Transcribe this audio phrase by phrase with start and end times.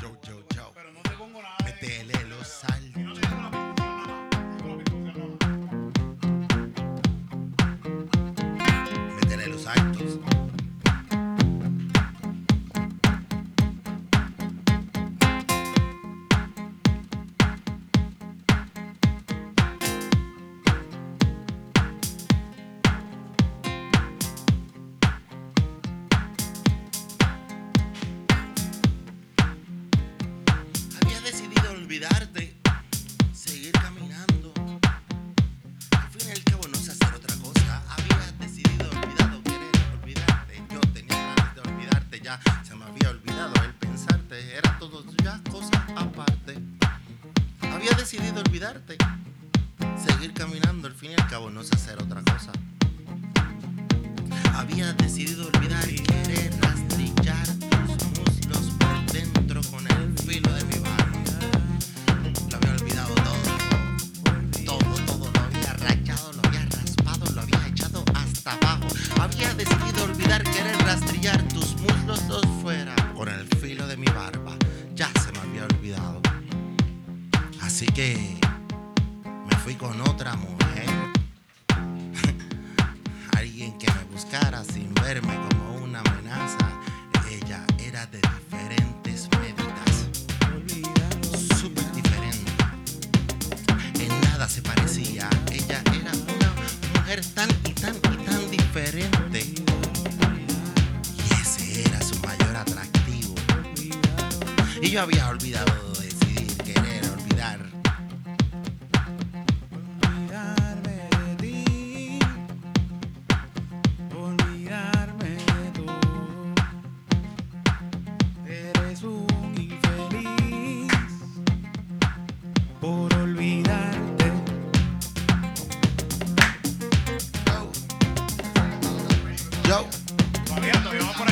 [0.00, 0.72] yo, yo, yo.
[0.74, 1.56] Pero no te pongo nada.
[1.64, 2.89] Métele los sal.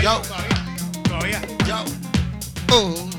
[0.09, 0.23] Yo.
[0.23, 1.03] Todavía.
[1.05, 1.41] Todavía.
[1.67, 1.85] Yo.
[2.71, 2.95] Oh.
[2.97, 3.18] oh.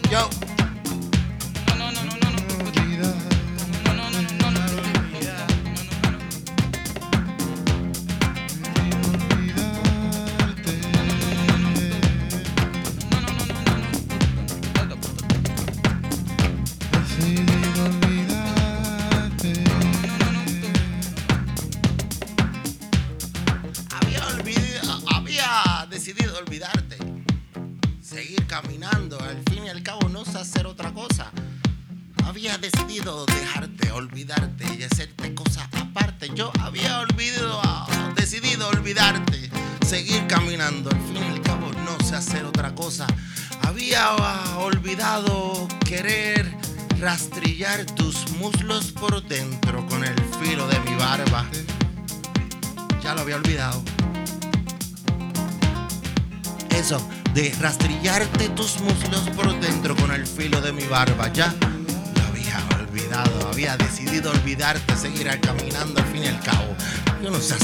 [61.05, 61.55] barba ya.
[61.61, 66.75] Lo había olvidado, había decidido olvidarte, seguirá caminando al fin y al cabo.
[67.23, 67.57] Yo no sé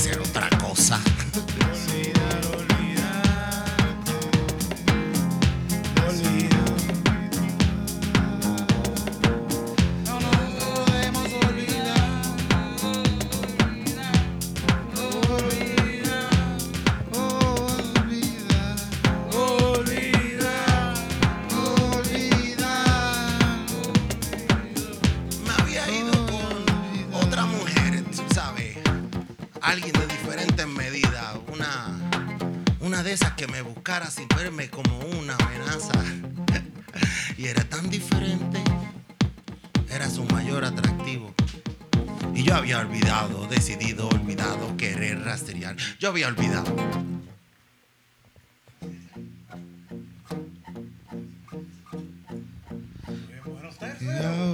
[54.01, 54.44] Yeah.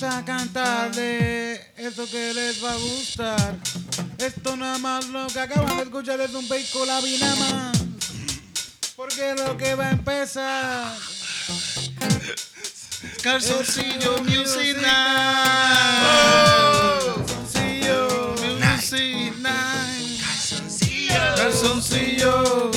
[0.00, 3.56] vamos a cantarle eso que les va a gustar.
[4.18, 7.78] Esto nada más lo que acaban de escuchar es un vehículo nada más.
[8.94, 10.96] Porque lo que va a empezar.
[13.22, 14.76] Calzoncillo Music
[17.22, 19.34] Calzoncillo Music
[21.36, 22.75] Calzoncillo.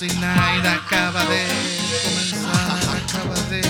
[0.00, 1.44] Music Night acaba de
[2.04, 3.62] comenzar, acaba de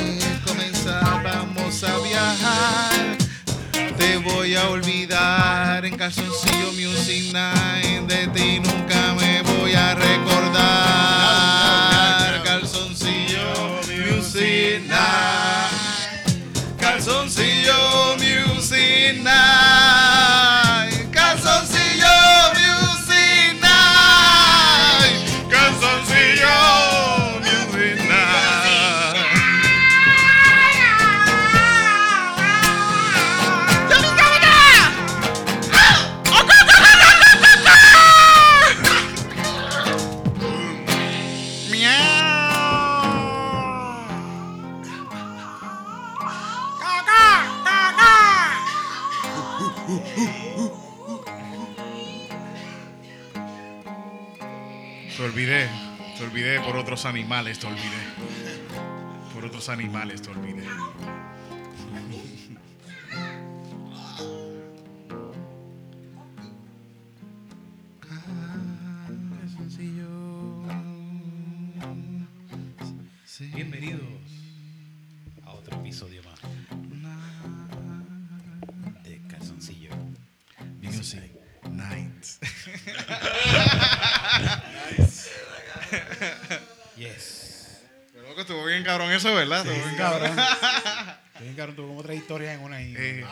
[0.47, 3.17] comenzar, vamos a viajar.
[3.97, 10.53] Te voy a olvidar en Calzoncillo Music Night, de ti nunca me voy a recordar.
[12.45, 16.27] Calzoncillo Music Night.
[16.79, 20.38] Calzoncillo Music Night.
[55.19, 55.69] Te olvidé,
[56.17, 58.05] te olvidé por otros animales, te olvidé.
[59.35, 60.63] Por otros animales, te olvidé.
[89.19, 89.67] Eso, ¿verdad?
[89.67, 90.39] Estuvo bien cabrón.
[91.29, 92.95] Estoy bien cabrón, tuvo como tres historias en una ahí.
[92.97, 93.25] Eh,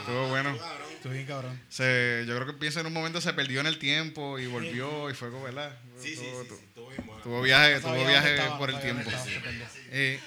[0.00, 0.58] estuvo bueno.
[0.94, 1.60] Estuvo bien cabrón.
[1.68, 5.08] Se, yo creo que piensa en un momento se perdió en el tiempo y volvió
[5.10, 5.74] y fue como, ¿verdad?
[6.00, 7.22] Sí, sí, Tuvo- sí, sí, estuvo bien bueno.
[7.22, 9.10] Tuvo viaje, No tuvo viaje estaba, por el tiempo.
[9.90, 10.20] Eh,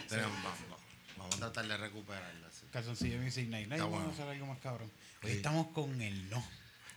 [1.17, 2.47] vamos, a tratar de recuperarla.
[2.51, 2.65] sí.
[2.71, 3.71] Calzoncillo Music Night.
[3.71, 4.91] Está vamos a hacer algo más cabrón.
[5.23, 5.37] Hoy Sí.
[5.37, 6.43] estamos con el no.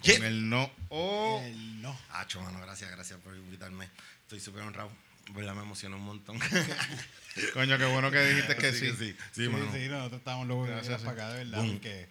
[0.04, 0.70] con el no.
[0.88, 1.98] Oh, El no.
[2.12, 3.88] Acho, mano, gracias, gracias por invitarme.
[4.22, 4.90] Estoy súper honrado.
[5.34, 5.54] ¿Verdad?
[5.54, 6.38] Me emociona un montón.
[7.54, 8.88] coño, qué bueno que dijiste que sí.
[8.90, 8.94] sí.
[8.96, 9.70] Sí, Sí, mano.
[9.72, 11.72] sí, nosotros estábamos locos de para acá, de verdad, Boom.
[11.72, 12.08] porque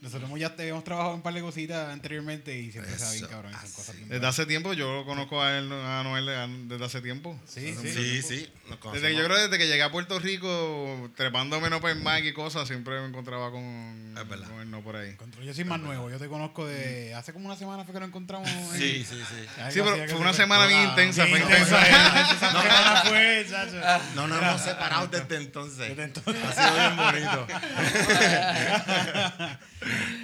[0.00, 3.10] nosotros hemos- ya te- hemos trabajado en un par de cositas anteriormente y siempre está
[3.12, 3.52] bien cabrón.
[3.52, 3.72] Son así.
[3.74, 7.38] cosas bien Desde hace tiempo, yo conozco a él, a Noel desde hace tiempo.
[7.46, 7.88] Sí, Hace sí.
[7.88, 8.28] Sí, tiempo.
[8.28, 8.48] sí.
[8.84, 12.24] Nos Desde, yo creo que desde que llegué a Puerto Rico, trepándome en Open Mic
[12.26, 15.16] y cosas, siempre me encontraba con, con el no por ahí.
[15.44, 18.08] Yo soy más nuevo, yo te conozco de hace como una semana fue que nos
[18.08, 18.48] encontramos.
[18.48, 19.46] en- Sí, sí, sí.
[19.72, 22.20] Sí, pero fue una semana bien Ah, intensa, bien fue intensa, intensa.
[22.32, 23.80] Esa semana fue, chacho.
[24.14, 25.88] No nos hemos separado desde entonces.
[25.88, 26.44] Desde entonces.
[26.44, 27.46] Ha sido bien bonito.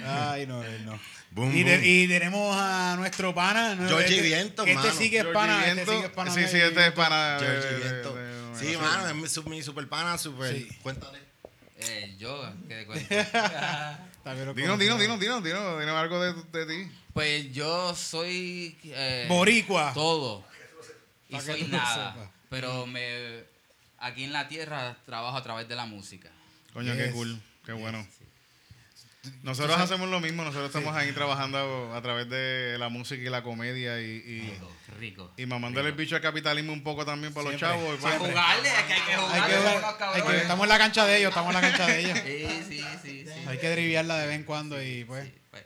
[0.05, 0.99] Ay, no, no.
[1.31, 1.85] Boom, y, de- boom.
[1.85, 3.75] y tenemos a nuestro pana.
[3.75, 3.87] ¿no?
[3.89, 4.93] Georgie Este- Vientos, Este mano.
[4.97, 5.59] sí que es pana.
[5.65, 6.31] Este Viento, sí que es pana.
[6.33, 7.37] sí, de- sí, este es pana.
[7.39, 8.15] de- Georgie de- Viento.
[8.15, 10.55] de- de- Sí, de- mano, es mi, su- mi super pana, super.
[10.55, 10.67] Sí.
[10.81, 11.19] Cuéntale.
[11.77, 13.05] Eh, yo, ¿qué te cuento?
[14.23, 14.77] También lo Dinos, conozco.
[14.77, 16.33] dinos, dinos, dinos, dinos, dinos algo de,
[16.65, 16.91] de ti.
[17.13, 18.77] Pues yo soy.
[18.85, 19.91] eh, Boricua.
[19.93, 20.43] Todo.
[21.29, 22.31] Y que soy nada.
[22.49, 23.43] Pero me.
[23.99, 26.29] Aquí en la tierra trabajo a través de la música.
[26.73, 28.05] Coño, qué cool, qué bueno.
[29.43, 33.43] Nosotros hacemos lo mismo, nosotros estamos ahí trabajando a través de la música y la
[33.43, 35.31] comedia y, y, Rico, rico.
[35.37, 37.97] y mamándole el bicho al capitalismo un poco también para los chavos.
[38.01, 39.55] Para jugarle, es que hay que Hay jugarle.
[39.55, 42.19] que, hay que- estamos en la cancha de ellos, estamos en la cancha de ellos.
[42.25, 43.43] Sí, sí, sí, sí.
[43.47, 45.63] Hay que driviarla de vez en cuando y pues Pues,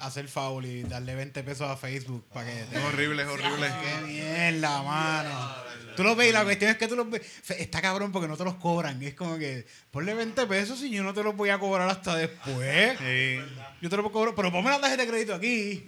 [0.00, 2.78] hacer foul y darle 20 pesos a Facebook para que te...
[2.78, 3.68] Es horrible, es horrible.
[3.82, 5.66] ¡Qué mierda, mano!
[5.96, 7.22] Tú lo ves y la cuestión es que tú los ves.
[7.58, 9.02] Está cabrón porque no te los cobran.
[9.02, 12.14] Es como que ponle 20 pesos y yo no te los voy a cobrar hasta
[12.16, 12.98] después.
[12.98, 13.38] Sí.
[13.80, 15.82] Yo te lo puedo cobrar, pero ponme la tarjeta de crédito aquí.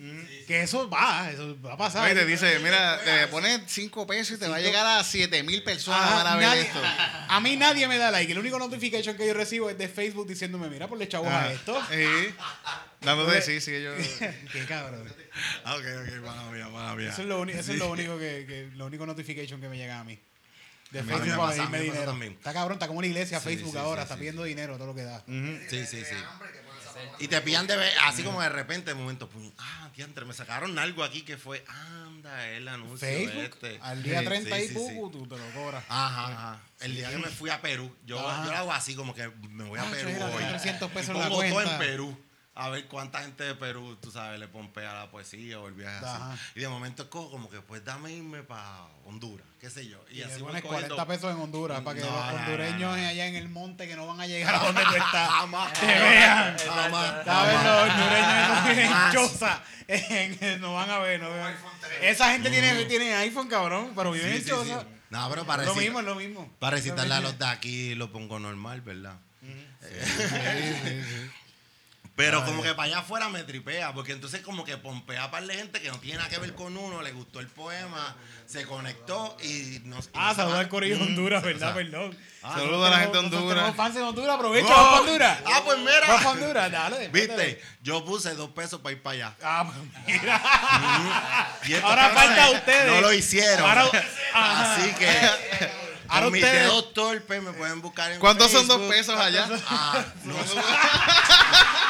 [0.47, 2.11] Que eso va, eso va a pasar.
[2.11, 5.43] Y te dice, mira, te pones 5 pesos y te va a llegar a 7
[5.43, 6.81] mil personas Ajá, para ver nadie- esto.
[7.29, 8.33] A mí nadie me da like.
[8.33, 11.53] El único notification que yo recibo es de Facebook diciéndome, mira, ponle chavos a Ah,
[11.53, 11.79] esto.
[11.91, 12.35] Sí.
[13.01, 13.95] Dándote, sí, sí, ellos.
[14.53, 15.07] Qué cabrón.
[15.65, 17.11] Ah, ok, ok, mala mía, mala mía.
[17.11, 20.01] Eso es lo, eso es lo único que, que- lo único notification que me llega
[20.01, 20.19] a mí.
[20.91, 22.11] De A mí Facebook para pasa, a mí pedirme dinero.
[22.11, 22.33] también.
[22.33, 24.19] Está cabrón, está como una iglesia Sí, Facebook sí, ahora, sí, está sí.
[24.21, 25.23] pidiendo dinero, todo lo que da.
[25.27, 26.15] Sí, sí, sí.
[27.21, 30.35] Y te pillan de ver, así como de repente, de momento, pum, ah, diantre, me
[30.35, 33.79] sacaron algo aquí que fue, anda, el anuncio Facebook, este.
[33.83, 34.75] al día Sí, 30 sí, y sí.
[34.75, 35.85] tú te lo cobras.
[35.89, 36.61] Ajá, ajá.
[36.81, 39.65] El día que me fui a Perú, yo, yo lo hago así, como que me
[39.65, 40.45] voy a Ah, Perú hoy.
[40.49, 41.79] 300 pesos y en la pongo todo en cuenta.
[41.79, 42.19] Perú.
[42.61, 46.05] A ver cuánta gente de Perú, tú sabes, le pompea la poesía o el viaje
[46.05, 46.33] Ajá.
[46.33, 46.41] así.
[46.57, 50.05] Y de momento es como, como que, pues dame irme para Honduras, qué sé yo.
[50.11, 53.07] Y, Y, así pones cogiendo- 40 pesos en Honduras para que No, los hondureños no.
[53.09, 55.73] allá en el monte que no van a llegar a donde tú estás Jamás.
[55.73, 56.57] te vean.
[56.59, 57.25] Jamás.
[57.25, 57.65] ¿Sabes?
[57.65, 61.21] Los hondureños en- no van a ver.
[61.23, 61.57] No van-
[62.03, 64.81] Esa gente tiene, tiene iPhone, cabrón, pero viven Sí, en sí, choza.
[64.81, 64.87] sí.
[65.11, 66.53] No, pero para Lo recitar- mismo, lo mismo.
[66.59, 69.17] Para recitarle a Lo los de aquí lo pongo normal, ¿verdad?
[69.81, 71.31] Eh,
[72.19, 75.55] Pero como que para allá afuera me tripea, porque entonces como que pompea para la
[75.55, 79.37] gente que no tiene nada que ver con uno, le gustó el poema, se conectó
[79.41, 80.11] y nos...
[80.15, 81.67] Ah, saludos al Corillo de Honduras, o ¿verdad?
[81.69, 82.19] sea, Perdón.
[82.43, 83.49] Ah, Saludos a la gente de Honduras.
[83.55, 84.71] Tenemos fans en Honduras, aprovecha, ¡Oh!
[84.85, 85.39] vamos Honduras.
[85.47, 86.01] Ah, pues mira.
[86.01, 87.09] Vamos para Honduras, dale.
[87.09, 89.37] Viste, yo puse dos pesos para ir para allá.
[89.41, 89.65] Ah,
[90.05, 91.87] pues mira.
[91.87, 92.87] Ahora falta ustedes.
[92.93, 93.71] No lo hicieron.
[94.35, 95.09] Así que
[96.09, 99.47] Ahora con mis ustedes- dedos torpes me pueden buscar en ¿Cuántos son dos pesos allá?
[99.69, 100.35] Ah, no.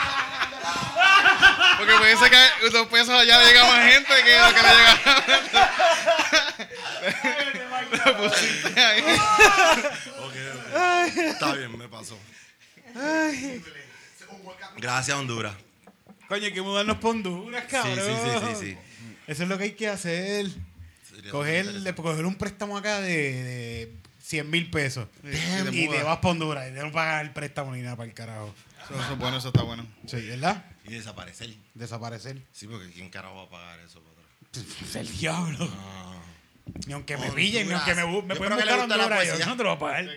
[1.78, 4.68] Porque puede ser que dos pesos allá le llega más gente que lo que le
[4.74, 5.24] llega.
[8.04, 9.02] Lo pusiste ahí.
[10.18, 11.16] Ok, ok.
[11.16, 12.18] Está bien, me pasó.
[14.76, 15.54] Gracias, Honduras.
[16.28, 17.96] Coño, hay que mudarnos para Honduras, cabrón.
[17.96, 18.78] sí, sí, sí, sí.
[19.26, 20.46] Eso es lo que hay que hacer.
[21.08, 23.92] Sería Coger, coger un préstamo acá de, de
[24.22, 25.06] 100 mil pesos.
[25.22, 26.04] y te y te mudas.
[26.04, 28.54] vas para Honduras y te no pagas el préstamo ni nada para el carajo.
[28.84, 29.86] Eso, eso es bueno, eso está bueno.
[30.06, 30.64] Sí, ¿verdad?
[30.88, 31.54] Y desaparecer.
[31.74, 32.42] Desaparecer.
[32.52, 34.64] Sí, porque ¿quién carajo va a pagar eso para atrás?
[34.88, 35.68] Es el diablo.
[35.80, 36.14] Ah.
[36.86, 37.36] Ni aunque me Honduras.
[37.44, 39.04] pillen, ni aunque me, bu- me Yo pueden creo que le buscar gusta la.
[39.04, 39.46] Yo poesía.
[39.46, 40.16] no te lo voy a pagar.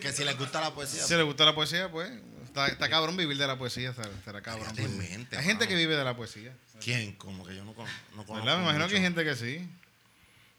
[0.00, 1.02] Que si les gusta la poesía.
[1.02, 2.10] Si le gusta la poesía, pues
[2.44, 3.90] está, está cabrón vivir de la poesía.
[3.90, 4.64] Estará cabrón.
[4.66, 5.68] Cállate en mente, hay gente mano.
[5.70, 6.54] que vive de la poesía.
[6.80, 7.12] ¿Quién?
[7.16, 8.34] Como que yo no, con- no conozco.
[8.34, 8.58] ¿Verdad?
[8.58, 9.14] Me imagino que hay mucho.
[9.22, 9.68] gente que sí.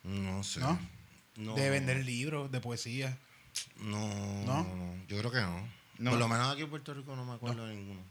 [0.03, 0.59] No sé.
[0.59, 0.79] ¿No?
[1.35, 1.55] No.
[1.55, 3.17] De vender libros de poesía.
[3.77, 4.63] No, ¿No?
[4.63, 5.67] no, Yo creo que no.
[5.99, 6.09] No.
[6.11, 8.01] Por lo menos aquí en Puerto Rico no me acuerdo de ninguno.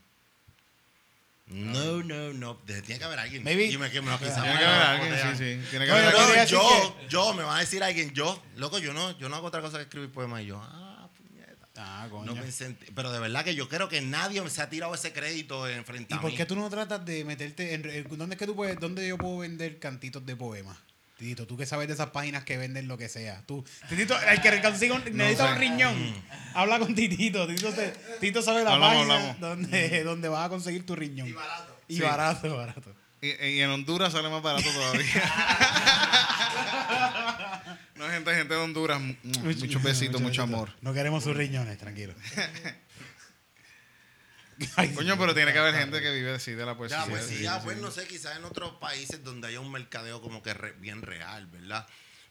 [1.52, 2.56] No, no, no.
[2.66, 3.42] Tiene que haber alguien.
[3.44, 5.36] Maybe- Y me, que me lo Tiene me que haber alguien, botean.
[5.36, 5.66] sí, sí.
[5.70, 6.46] Tiene que No, haber alguien.
[6.46, 9.60] yo, yo, me va a decir alguien, yo, loco, yo no, yo no hago otra
[9.60, 11.68] cosa que escribir poemas y yo, ah, puñeta.
[11.76, 12.34] Ah, No coño.
[12.34, 12.86] pensé en ti.
[12.94, 16.14] Pero de verdad que yo creo que nadie se ha tirado ese crédito en frente
[16.14, 17.82] ¿Y por qué tú no tratas de meterte en-
[18.16, 18.78] ¿Dónde es que tú puedes...
[18.78, 20.76] ¿Dónde yo puedo vender cantitos de poemas?
[21.22, 23.42] Tito, tú que sabes de esas páginas que venden lo que sea.
[23.46, 25.52] Tú, Titito, el que consiga un, necesita sé.
[25.54, 26.14] un riñón,
[26.54, 27.46] habla con Titito.
[27.46, 29.40] Tito, se- Tito sabe la Hablamos, página hablamos.
[29.40, 31.28] donde, donde vas a conseguir tu riñón.
[31.28, 31.76] Y barato.
[31.88, 32.02] Y Sí.
[32.02, 32.94] barato, barato.
[33.20, 35.04] Y, y en Honduras sale más barato todavía.
[37.96, 39.14] no, gente, gente de Honduras, mu-
[39.44, 40.70] muchos besitos, mucho amor.
[40.80, 42.14] No queremos sus riñones, tranquilo.
[44.76, 47.04] Ay, Coño, pero tiene que haber gente que vive así de la Ya, poesía.
[47.08, 47.60] pues sí, sí, ya, sí.
[47.64, 51.02] pues no sé, quizás en otros países donde haya un mercadeo como que re- bien
[51.02, 51.86] real, ¿verdad?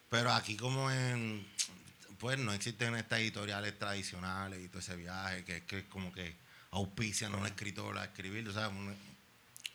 [0.09, 1.45] Pero aquí como en,
[2.19, 6.35] pues no existen estas editoriales tradicionales y todo ese viaje que es que como que
[6.71, 8.95] auspician a un escritor a escribir, o sea, un,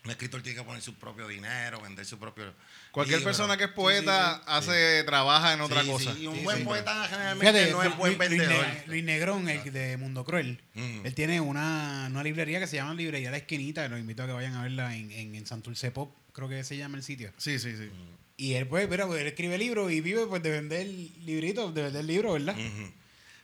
[0.07, 2.53] un escritor tiene que poner su propio dinero, vender su propio...
[2.91, 3.29] Cualquier libro.
[3.29, 6.13] persona que es poeta sí, sí, hace, trabaja en otra Sí, cosa.
[6.15, 6.63] sí, y un Sí, buen sí.
[6.63, 8.65] poeta generalmente Fíjate, no es Luis- buen Luis, vendedor.
[8.67, 11.05] Ne- Luis Negrón, el de Mundo Cruel, Mm.
[11.05, 14.27] él tiene una, una librería que se llama Librería La Esquinita, que los invito a
[14.27, 17.31] que vayan a verla en, en, en Santurce Pop, creo que se llama el sitio.
[17.37, 17.91] Sí, sí, sí.
[18.37, 21.83] Y él, pues, mira, pues, él escribe libros y vive pues de vender libritos, de
[21.83, 22.55] vender libros, ¿verdad?
[22.57, 22.91] Ujú.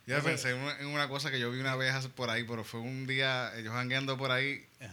[0.06, 2.62] Ya pensé en una, en una cosa que yo vi una vez por ahí, pero
[2.64, 4.92] fue un día, ellos jangueando por ahí, Ajá.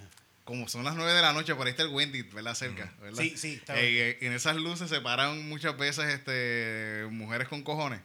[0.51, 2.55] Como son las 9 de la noche, por ahí está el Wendy, ¿verdad?
[2.55, 3.23] Cerca, ¿verdad?
[3.23, 7.47] Sí, sí, está Eh, y, eh, en esas luces se paran muchas veces este, mujeres
[7.47, 8.01] con cojones.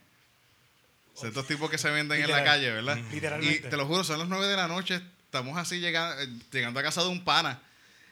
[1.16, 2.98] Ciertos tipos que se venden en la calle, ¿verdad?
[3.10, 3.66] Literalmente.
[3.66, 6.22] Y te lo juro, son las 9 de la noche, estamos así llegando,
[6.52, 7.60] llegando a casa de un pana.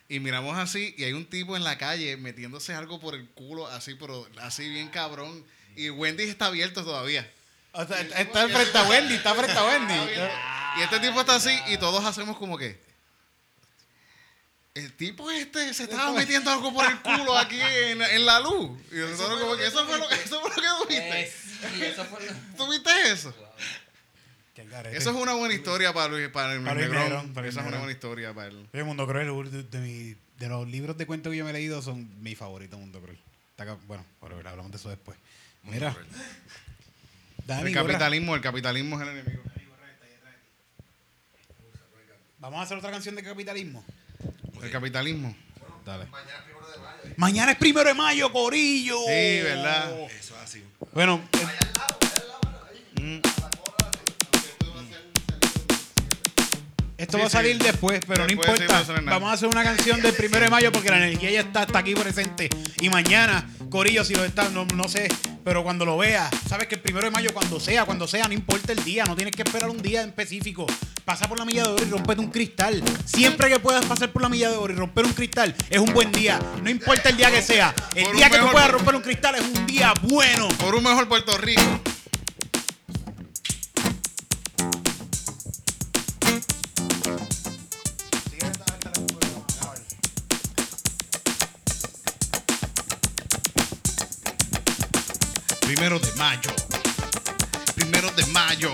[0.09, 3.69] Y miramos así, y hay un tipo en la calle metiéndose algo por el culo,
[3.69, 5.45] así, pero así bien cabrón.
[5.77, 7.31] Y Wendy está abierto todavía.
[7.71, 9.95] O sea, está frente a Wendy, está frente a Wendy.
[10.77, 12.83] Y este tipo está así y todos hacemos como que.
[14.75, 18.77] El tipo este se estaba metiendo algo por el culo aquí en, en la luz.
[18.91, 21.21] Y nosotros como que eso fue lo, eso fue lo que tú viste.
[21.23, 21.33] Eh,
[21.77, 22.33] sí, eso fue lo...
[22.57, 23.33] ¿Tú viste eso?
[24.91, 27.03] Es una buena historia para Luis, para el Para Negrón.
[27.05, 28.69] Negrón, para Esa es una buena historia para él.
[28.73, 31.55] Oye, Mundo Cruel, de, de mi- de los libros de cuentos que yo me he
[31.55, 33.19] leído, son mi favorito, Mundo Cruel.
[33.87, 35.17] Bueno, whatever, hablamos de eso después.
[35.63, 35.97] Mira,
[37.47, 37.73] El gorra.
[37.73, 39.43] capitalismo, el capitalismo es el enemigo.
[42.41, 43.85] Vamos a hacer otra canción de capitalismo.
[44.63, 45.35] El capitalismo.
[45.85, 46.07] Dale.
[47.17, 48.97] Mañana es primero de mayo, Corillo.
[49.07, 50.01] Sí, ¿verdad?
[50.11, 50.65] Eso es así.
[50.93, 52.04] Bueno, eh,
[56.97, 57.65] esto Sí, va a salir sí.
[57.65, 58.85] después, pero no Después importa.
[59.05, 61.79] Vamos a hacer una canción del primero de mayo porque la energía ya está, está
[61.81, 62.49] aquí presente.
[62.81, 65.09] Y mañana, Corillo, si lo está, no, no sé,
[65.45, 68.35] pero cuando lo veas, sabes que el primero de mayo, cuando sea, cuando sea, no
[68.35, 70.67] importa el día, no tienes que esperar un día en específico.
[71.05, 72.83] pasa por la milla de oro y rompete un cristal.
[73.05, 75.93] Siempre que puedas pasar por la milla de oro y romper un cristal es un
[75.93, 76.39] buen día.
[76.63, 77.75] No importa el día que sea.
[77.95, 80.49] El Por día que tú puedas romper un cristal es un día bueno.
[80.59, 81.61] Por un mejor Puerto Rico.
[95.85, 96.51] Primero de mayo.
[97.75, 98.73] Primero de mayo.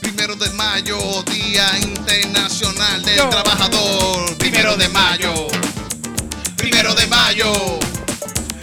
[0.00, 3.28] Primero de mayo, Día Internacional del Yo.
[3.28, 4.38] Trabajador.
[4.38, 5.48] Primero de mayo.
[6.54, 7.52] Primero de mayo.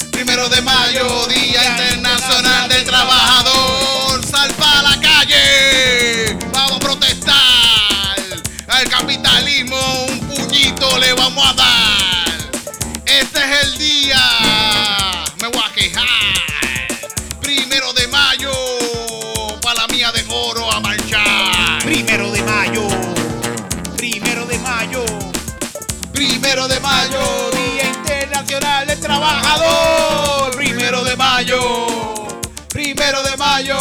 [0.09, 4.25] Primero de mayo, Día Internacional del Trabajador.
[4.25, 6.37] Sal pa' la calle.
[6.53, 8.15] Vamos a protestar.
[8.69, 12.37] Al capitalismo un puñito le vamos a dar.
[13.05, 14.36] Este es el día.
[29.27, 30.55] Trabajador.
[30.55, 31.87] Primero de mayo.
[32.69, 33.77] Primero de mayo.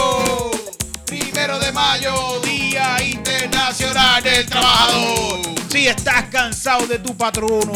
[1.07, 2.41] Primero de mayo.
[2.41, 5.41] Día Internacional del Trabajador.
[5.71, 7.73] Si estás cansado de tu patrono.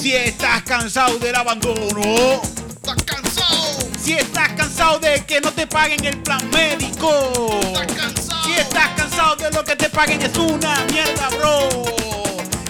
[0.00, 2.40] Si estás cansado del abandono.
[2.68, 3.78] ¿Estás cansado?
[4.02, 7.10] Si estás cansado de que no te paguen el plan médico.
[7.62, 8.44] ¿Estás cansado?
[8.44, 12.27] Si estás cansado de lo que te paguen es una mierda, bro.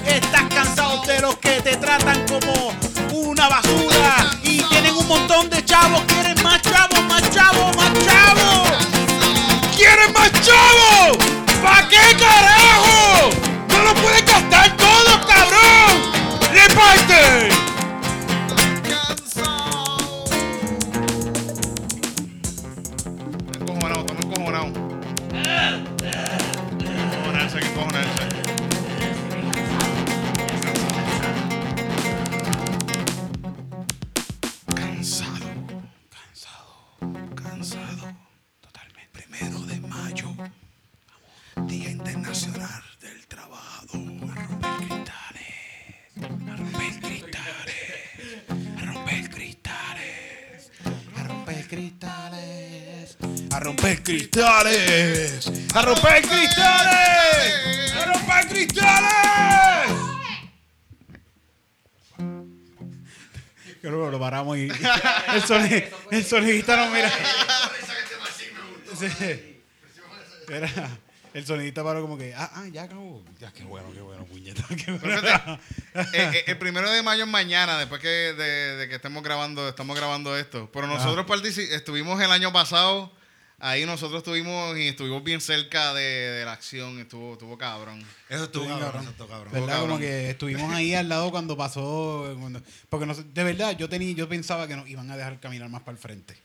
[0.09, 2.73] Estás cansado de los que te tratan como
[3.13, 4.31] una basura.
[4.43, 6.03] Y tienen un montón de chavos.
[6.07, 8.69] Quieren más chavos, más chavos, más chavos.
[9.77, 11.19] ¿Quieren más chavos?
[11.63, 11.98] ¿Para qué
[53.79, 55.51] romper cristales.
[55.75, 57.93] A romper cristales.
[57.95, 59.97] A romper cristales.
[63.81, 67.11] Creo que lo paramos y el, soni- el sonidista no mira.
[68.99, 69.61] Sí.
[70.49, 70.99] Era-
[71.35, 73.23] el sonidista paró como que, ah, ah, ya acabó.
[73.39, 74.65] Ya, qué bueno, qué bueno, puñeta.
[74.85, 75.21] Qué bueno.
[75.95, 79.69] Eh, eh, el primero de mayo es mañana, después que de, de que estemos grabando,
[79.69, 80.69] estamos grabando esto.
[80.73, 83.13] Pero nosotros partici- estuvimos el año pasado,
[83.59, 88.03] ahí nosotros estuvimos y estuvimos bien cerca de, de la acción, estuvo, estuvo cabrón.
[88.29, 89.03] Eso estuvo Sí, cabrón, cabrón.
[89.03, 89.53] eso estuvo cabrón.
[89.53, 89.69] ¿Verdad?
[89.69, 89.89] cabrón.
[89.89, 92.35] Como que estuvimos ahí al lado cuando pasó.
[92.41, 95.41] cuando- porque no sé, de verdad, yo tenía, yo pensaba que nos iban a dejar
[95.41, 96.37] caminar más para el frente.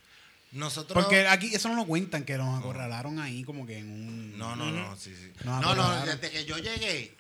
[0.52, 0.94] Nosotros.
[1.04, 4.38] Porque aquí eso no lo cuentan, que nos acorralaron ahí como que en un.
[4.38, 5.32] No, no, no, sí, sí.
[5.44, 7.12] Nos No, no, desde que yo llegué,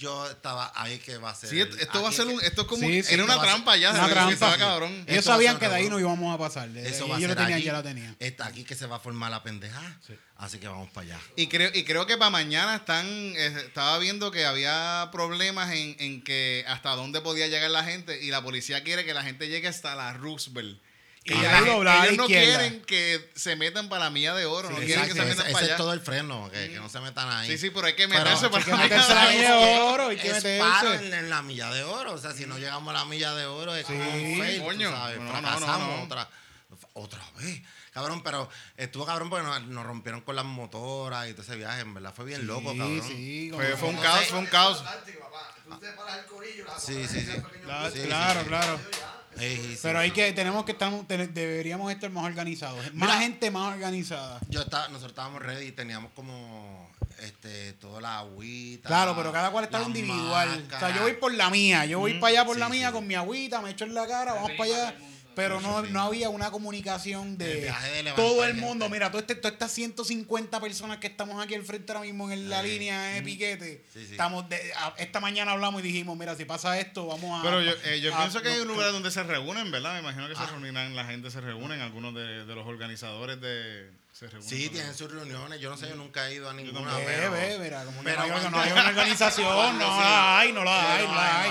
[0.00, 1.50] yo estaba ahí que va a ser.
[1.50, 3.90] Sí, esto va a ser un, esto es como, Sí, sí, era una trampa ya,
[3.90, 4.32] Una trampa.
[4.32, 5.04] Estaba cabrón.
[5.06, 6.70] Ellos sabían que de ahí no íbamos a pasar.
[6.70, 7.64] De- Eso y va a yo ser lo tenía, allí.
[7.66, 8.16] ya la tenía.
[8.18, 9.80] Está aquí que se va a formar la pendeja.
[10.38, 11.20] Así que vamos para allá.
[11.36, 16.24] Y creo, y creo que para mañana están, estaba viendo que había problemas en, en
[16.24, 19.68] que hasta dónde podía llegar la gente y la policía quiere que la gente llegue
[19.68, 20.80] hasta la Roosevelt.
[21.22, 24.70] Y ellos, ahí doblar ellos no quieren que se metan para la milla de oro,
[24.70, 25.76] no quieren que Exacto, se ese, metan ese para es allá.
[25.76, 27.48] todo el freno, que, que no se metan ahí.
[27.50, 29.56] Sí, sí, pero hay que Pero meterse hay para que la milla meterse la milla
[29.56, 30.94] de oro, hay que es meterse.
[31.06, 32.14] en, en la milla de oro.
[32.14, 34.90] O sea, si no llegamos a la milla de oro, es como un fail, coño.
[34.90, 36.02] sabes, No, fracasamos no, no.
[36.04, 36.28] Otra,
[36.94, 37.60] otra vez.
[37.92, 41.80] Cabrón, pero estuvo cabrón porque nos, nos rompieron con las motoras y todo ese viaje,
[41.82, 42.14] en verdad.
[42.14, 43.02] Fue bien loco, cabrón.
[43.06, 44.82] sí, Fue, fue un caos, fue un caos.
[46.78, 47.32] Sí, sí, sí.
[47.64, 48.80] Claro, Sí, sí, claro,
[49.32, 49.38] sí.
[49.38, 49.48] claro.
[49.54, 49.78] Sí, sí, sí.
[49.82, 52.78] Pero hay que, tenemos que estar, deberíamos estar más organizados.
[52.94, 53.20] Más Mira.
[53.20, 54.40] gente más organizada.
[54.48, 56.90] Yo estaba, nosotros estábamos ready y teníamos como
[57.20, 58.88] este, toda la agüita.
[58.88, 60.66] Claro, pero cada cual estaba las individual.
[60.74, 62.88] O sea, yo voy por la mía, yo voy para allá por Sí, la mía
[62.88, 62.92] sí.
[62.92, 64.94] con mi agüita, me echo en la cara, vamos para allá.
[65.40, 67.72] Pero no, no había una comunicación de
[68.16, 68.66] todo el gente.
[68.66, 68.88] mundo.
[68.88, 72.48] Mira, todo este, todas estas 150 personas que estamos aquí al frente ahora mismo en
[72.48, 72.68] la Sí.
[72.68, 73.84] línea de piquete.
[73.92, 74.12] Sí, sí.
[74.12, 77.42] Estamos de- a- esta mañana hablamos y dijimos, mira, si pasa esto, vamos a...
[77.42, 79.94] Pero yo, eh, yo a- pienso que hay un lugar donde se reúnen, ¿verdad?
[79.94, 80.46] Me imagino que Ah.
[80.46, 83.90] se reúnen, la gente se reúnen, algunos de, de los organizadores de...
[84.12, 85.60] Se Sí, tienen sus reuniones.
[85.60, 86.94] Yo no sé, yo nunca he ido a ninguna.
[86.98, 89.86] Ve, pero- ve, mira, como que pero no, hay, cuando- no hay una organización, no
[89.88, 91.50] la hay, no la hay, no la hay,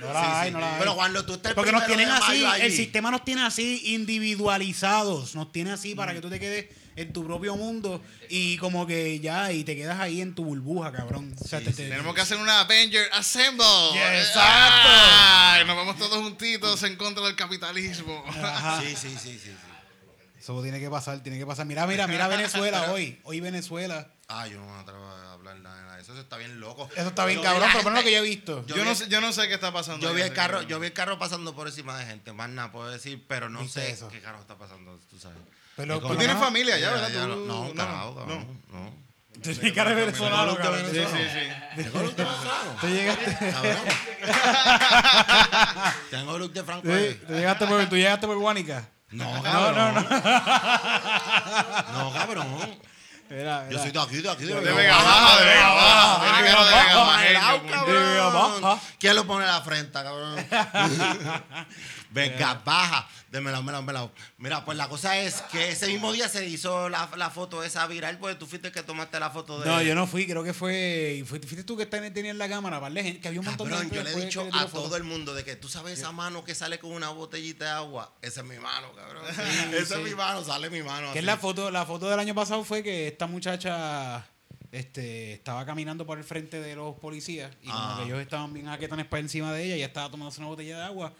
[0.00, 0.78] no la hay, no la hay.
[0.78, 5.34] Pero cuando tú estés el Porque nos tienen así, el sistema nos tiene así individualizados,
[5.34, 5.96] nos tiene así Mm.
[5.96, 6.66] para que tú te quedes
[6.96, 10.90] en tu propio mundo y como que ya, y te quedas ahí en tu burbuja,
[10.90, 11.34] cabrón.
[11.40, 13.64] O sea, te- te- Tenemos que hacer una Avenger Assemble.
[13.92, 14.88] Yeah, exacto.
[14.90, 18.24] Ay, nos vamos todos juntitos en contra del capitalismo.
[18.26, 18.80] Ajá.
[18.82, 19.50] Sí, sí, sí, sí.
[20.54, 21.66] Eso tiene que pasar, tiene que pasar.
[21.66, 23.20] Mira, mira, mira Venezuela hoy.
[23.24, 24.08] Hoy Venezuela.
[24.28, 26.12] Ah, yo no me atrevo a hablar nada de eso.
[26.12, 26.88] Eso está bien loco.
[26.96, 28.64] Eso está bien Yo cabrón, pero por lo que yo he visto.
[28.66, 30.06] Yo Yo vi- no, sé, yo no sé qué está pasando.
[30.06, 32.72] Yo vi el carro, yo vi el carro pasando por encima de gente, más nada
[32.72, 34.08] puedo decir, pero no ¿Viste sé eso?
[34.08, 35.36] qué carro está pasando, tú sabes.
[35.76, 37.08] Pero- pero tienes no- familia ya, ¿verdad?
[37.10, 38.78] Ya, Tú- no, no, no, carajo, no.
[38.78, 39.08] no.
[39.42, 40.86] Tienes cara de venezolano, cabrón.
[40.90, 41.82] Sí, sí, sí.
[41.82, 42.76] Tengo look de venezolano.
[42.80, 43.76] Tú llegaste, Cabrón.
[46.10, 46.82] Tengo look de Franco.
[46.88, 47.96] tú llegaste por, tú
[49.10, 49.94] No, cabrón.
[51.94, 52.78] No, cabrón.
[53.30, 56.20] Era, Yo soy de aquí, de aquí, de De Vega Baja, de Vega Baja.
[56.24, 56.70] Tiene cara de
[57.28, 57.56] Vega.
[57.86, 58.80] De Baja.
[58.98, 60.36] ¿Quién lo pone en la frente, cabrón?
[62.10, 63.08] Vega Baja.
[63.30, 64.10] Démelo, démelo, démelo.
[64.38, 67.86] Mira, pues la cosa es que ese mismo día se hizo la, la foto esa
[67.86, 69.66] viral, porque tú fuiste el que tomaste la foto de.
[69.68, 71.22] No, yo no fui, creo que fue.
[71.26, 73.20] Fuiste, fuiste tú que ten- tenías la cámara, ¿vale?
[73.20, 75.34] Que había un montón Cabrón, de gente yo le he dicho a todo el mundo
[75.34, 78.14] de que tú sabes esa mano que sale con una botellita de agua.
[78.22, 79.24] Esa es mi mano, cabrón.
[79.74, 81.12] Esa es mi mano, sale mi mano.
[81.12, 84.26] Que es la foto, la foto del año pasado fue que esta muchacha
[84.72, 87.96] este, estaba caminando por el frente de los policías y como Ah.
[87.98, 90.78] que ellos estaban bien jaquetones para encima de ella y ella estaba tomándose una botella
[90.78, 91.12] de agua.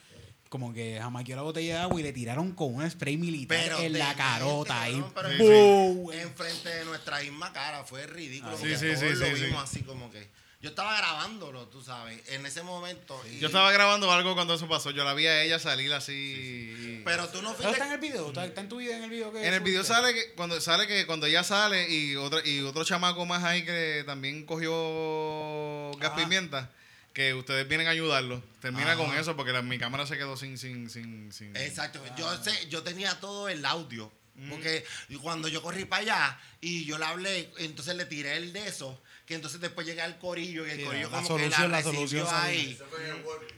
[0.48, 3.78] Como que jamaqueó la botella de agua y le tiraron con un spray militar Pero
[3.80, 5.02] en la carota ahí.
[5.38, 6.10] ¡Boom!
[6.12, 8.52] Enfrente de nuestra misma cara, fue ridículo.
[8.54, 9.76] Ah, porque sí, sí, todos sí, lo sí, vimos sí.
[9.76, 10.26] así como que.
[10.60, 13.20] Yo estaba grabándolo, tú sabes, en ese momento.
[13.30, 14.90] y- Yo estaba grabando algo cuando eso pasó.
[14.90, 17.00] Yo la vi a ella salir así.
[17.04, 17.86] Pero tú no ¿Eso está fuiste.
[17.86, 18.26] en el video?
[18.28, 20.60] ¿Está, está en tu video en el video que En el video sale que cuando
[20.60, 25.92] sale que cuando ella sale y otra y otro chamaco más ahí que también cogió
[25.98, 26.16] gas Ajá.
[26.16, 26.70] pimienta
[27.18, 28.40] que ustedes vienen a ayudarlo.
[28.60, 28.96] Termina Ajá.
[29.04, 32.68] con eso porque la- mi cámara se quedó sin sin sin sin Exacto, yo sé,
[32.68, 34.12] yo tenía todo el audio.
[34.48, 34.84] Porque
[35.20, 39.02] cuando yo corrí para allá y yo le hablé, entonces le tiré el de eso,
[39.26, 41.78] que entonces después llegué al corillo y el Sí, corillo la como que solución, la
[41.78, 42.78] la solución ahí.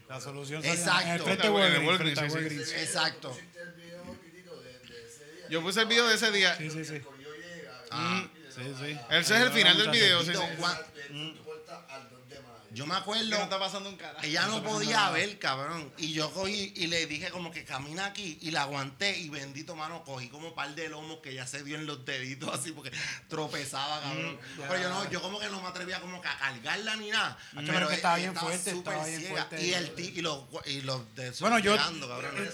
[0.09, 1.29] La solución Exacto.
[1.29, 2.61] el el.
[2.63, 3.37] Exacto.
[5.51, 6.57] Yo puse el video de ese día.
[6.57, 7.03] Sí, sí, sí.
[7.91, 8.27] Ah.
[8.49, 8.99] Sí, sí.
[9.11, 10.41] Ese es el final del video, sí, sí.
[12.73, 13.31] Yo me acuerdo.
[13.31, 14.19] no está pasando un cara.
[14.23, 15.93] Ella no podía ver, cabrón.
[15.99, 19.75] Y yo cogí y le dije como que camina aquí y la aguanté y bendito
[19.75, 22.73] mano, cogí como un par de lomos que ya se dio en los deditos así
[22.73, 22.93] porque
[23.29, 24.39] tropezaba, cabrón.
[24.57, 27.37] Pero yo no, yo como que no me atrevía como que a cargarla ni nada.
[27.67, 29.47] pero que estaba bien fuerte, estaba bien ciega.
[29.47, 29.67] fuerte.
[29.67, 32.49] Y el ti, y los y los de Bueno, yo- cabrón.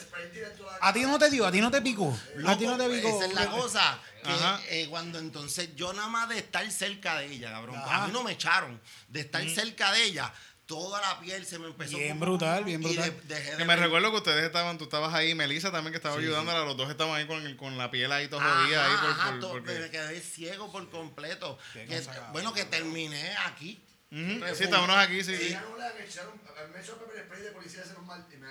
[0.81, 1.47] ¿A ti no te dio?
[1.47, 2.17] ¿A ti no te picó?
[2.47, 3.09] ¿A ti no te picó?
[3.17, 3.99] Esa es la cosa.
[4.27, 7.77] Que, eh, cuando entonces yo nada más de estar cerca de ella, cabrón.
[7.77, 8.05] Ajá.
[8.05, 8.81] A mí no me echaron.
[9.09, 10.33] De estar cerca de ella,
[10.67, 11.97] toda la piel se me empezó.
[11.97, 13.05] Bien como- brutal, bien y brutal.
[13.29, 15.93] de- dejé de Que me ver- recuerdo que ustedes estaban, tú estabas ahí, Melissa también
[15.93, 18.63] que estaba Sí, ayudándola, los dos estaban ahí con, el- con la piel ahí Ajá,
[18.63, 21.59] jodida ahí por, ajá, por- to- porque- me quedé ciego por completo.
[21.73, 23.81] Que- bueno, que terminé aquí.
[24.11, 25.37] Sí, estábamos aquí, sí.
[25.51, 26.33] Ya no le han echado,
[26.73, 28.47] me echó spray de policía normal y me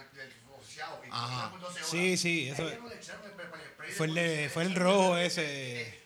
[0.84, 1.52] han rociado y Ajá.
[1.52, 1.90] por 12 horas.
[1.90, 2.70] Sí, sí, eso-
[3.98, 6.04] Fue el, de- fue el rojo es ese.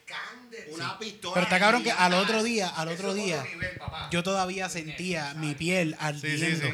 [1.00, 1.34] pistola.
[1.34, 3.80] Pero está cabrón que al otro día, al otro día, nivel,
[4.12, 6.68] yo todavía sentía mi piel ardiendo.
[6.68, 6.74] sí.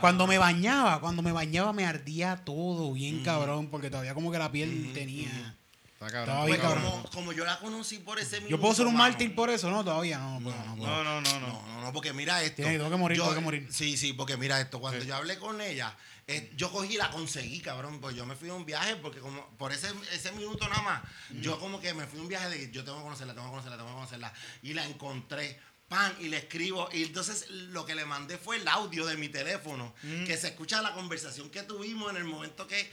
[0.00, 4.38] Cuando me bañaba, cuando me bañaba me ardía todo bien cabrón, porque todavía como que
[4.38, 5.54] la piel tenía...
[5.92, 6.20] Está cabrón.
[6.22, 6.90] Estaba Pues bien cabrón.
[6.90, 8.50] como, como yo la conocí por ese mismo.
[8.50, 10.40] Yo puedo ser un mártir por eso, no, todavía no.
[10.42, 10.90] puedo, no puedo.
[10.90, 11.46] No, no, no, no.
[11.46, 12.56] No, no, no, porque mira esto.
[12.56, 13.68] Tiene- tengo que morir, Yo- tengo que morir.
[13.70, 14.80] Sí, sí, porque mira esto.
[14.80, 15.06] Cuando Sí.
[15.06, 18.00] yo hablé con ella, eh, yo cogí y la conseguí, cabrón.
[18.00, 21.02] Pues yo me fui a un viaje porque como por ese, ese minuto nada más,
[21.40, 23.50] yo como que me fui a un viaje de yo tengo que conocerla, tengo que
[23.50, 24.32] conocerla, tengo que conocerla.
[24.62, 25.60] Y la encontré.
[25.94, 26.88] Pan, y le escribo.
[26.92, 29.94] Y entonces lo que le mandé fue el audio de mi teléfono.
[30.26, 32.90] Que se escucha la conversación que tuvimos en el momento que.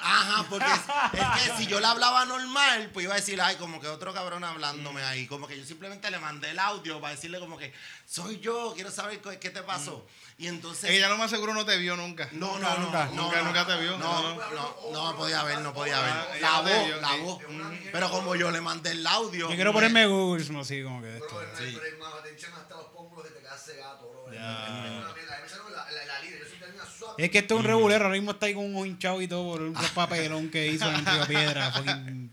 [0.00, 3.56] Ajá, porque es, es que si yo le hablaba normal, pues iba a decir, ay,
[3.56, 5.26] como que otro cabrón hablándome ahí.
[5.26, 7.72] Como que yo simplemente le mandé el audio para decirle como que,
[8.06, 10.06] soy yo, quiero saber qué, qué te pasó.
[10.38, 10.90] Y entonces...
[10.90, 12.28] Ella lo más seguro no te vio nunca.
[12.32, 13.06] no, no, no, nunca.
[13.06, 13.96] no, Nunca, no, nunca te vio.
[13.96, 16.36] No, No, no, podía ver, no podía Ah, ver.
[16.36, 17.42] ella La voz, vio, la voz.
[17.90, 19.48] Pero como yo le mandé el audio...
[19.48, 21.40] Yo quiero me- ponerme Google, no, así como que esto.
[21.58, 21.78] Sí.
[22.06, 24.32] Pero hermano, te echan hasta los pómulos y te quedas cegado, bro.
[24.32, 24.64] Ya.
[24.64, 25.34] Es una mierda.
[25.34, 27.24] A mí me echaron la, la, la líder, yo soy una suave.
[27.24, 29.28] Es que este es un regulero, ahora mismo está ahí con un ojo hinchado y
[29.28, 32.30] todo por un papelón que hizo en Río Piedra, fucking.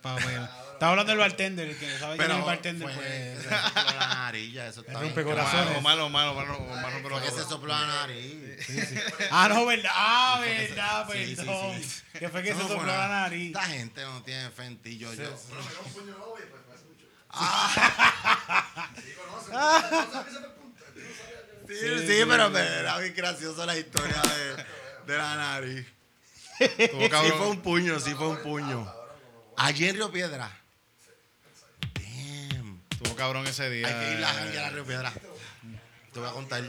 [0.74, 3.44] Estaba hablando del bartender, el que sabe quién es Pero el bartender, pues.
[3.44, 5.36] se sopló la nariz, ya, eso está rompe bien.
[5.38, 5.78] corazones.
[5.78, 8.68] Omar, Omar, Omar, Omar, Omar, rompe los Fue que se sopló la nariz.
[9.32, 9.92] Ah, no, verdad.
[9.94, 11.82] Ah, verdad, perdón.
[12.20, 13.48] Que fue que se no sopló la nariz.
[13.48, 15.24] Esta gente no tiene fe en ti, yo, yo.
[15.24, 17.06] Bueno, me un puño pues me hace mucho.
[17.18, 17.23] Ah.
[21.68, 24.66] Sí, Sí, sí, pero me era bien graciosa la historia de,
[25.12, 25.88] de la nariz.
[26.60, 27.38] Estuvo Sí cabrón.
[27.38, 28.94] fue un puño, sí fue un puño.
[29.58, 30.52] Allí en Río Piedra.
[32.92, 33.88] estuvo cabrón ese día.
[33.88, 35.14] Hay que ir a janguear a Río Piedra.
[36.12, 36.62] Te voy a contar.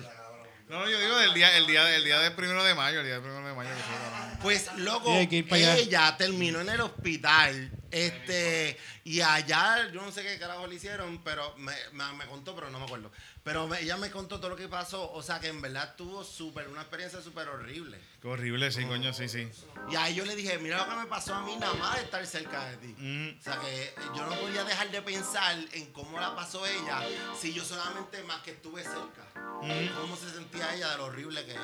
[0.69, 3.05] No, no, yo digo del día, el día, el día del primero de mayo, el
[3.07, 3.71] día del primero de mayo.
[3.71, 4.39] que estuvo cabrón.
[4.41, 5.77] Pues, loco, Sí, hay que ir para allá.
[5.77, 7.71] ella terminó en el hospital.
[7.95, 12.55] Este, y allá, yo no sé qué carajo le hicieron, pero me, me, me contó,
[12.55, 13.11] pero no me acuerdo.
[13.45, 15.13] Pero me- ella me contó todo lo que pasó.
[15.13, 18.01] O sea, que en verdad tuvo súper, una experiencia súper horrible.
[18.21, 19.49] Qué horrible, sí, coño, sí, sí.
[19.91, 22.03] Y ahí yo le dije, mira lo que me pasó a mí nada más de
[22.03, 22.95] estar cerca de ti.
[22.99, 23.39] Mm.
[23.39, 27.01] O sea que yo no podía dejar de pensar en cómo la pasó ella
[27.41, 29.25] si yo solamente más que estuve cerca.
[29.63, 30.01] Mm.
[30.01, 31.61] Cómo se sentía ella de lo horrible que es.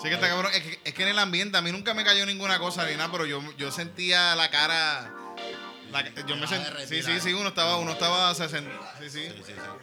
[0.00, 0.52] Sí que está cabrón.
[0.54, 2.94] Es que, es que en el ambiente a mí nunca me cayó ninguna cosa ni
[2.94, 5.12] nada, pero yo, yo sentía la cara.
[5.90, 6.70] La- yo me sentía.
[6.70, 7.02] derretida.
[7.02, 8.34] Sí, sí, sí, uno estaba, uno estaba.
[8.34, 8.68] se sen-
[9.00, 9.28] sí, sí.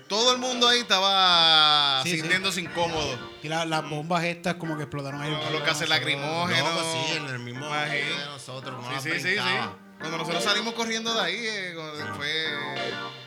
[0.08, 2.20] Todo el mundo ahí estaba Sí, sí.
[2.20, 3.18] sintiéndose incómodo.
[3.44, 5.32] Y la- las bombas estas como que explotaron ahí.
[5.52, 6.74] Los, gases lacrimógenos.
[6.76, 8.86] No, pues sí, en el mismo de nosotros.
[9.02, 9.36] Sí, sí, sí.
[10.00, 11.76] Cuando nosotros salimos corriendo de ahí, eh,
[12.16, 12.46] fue.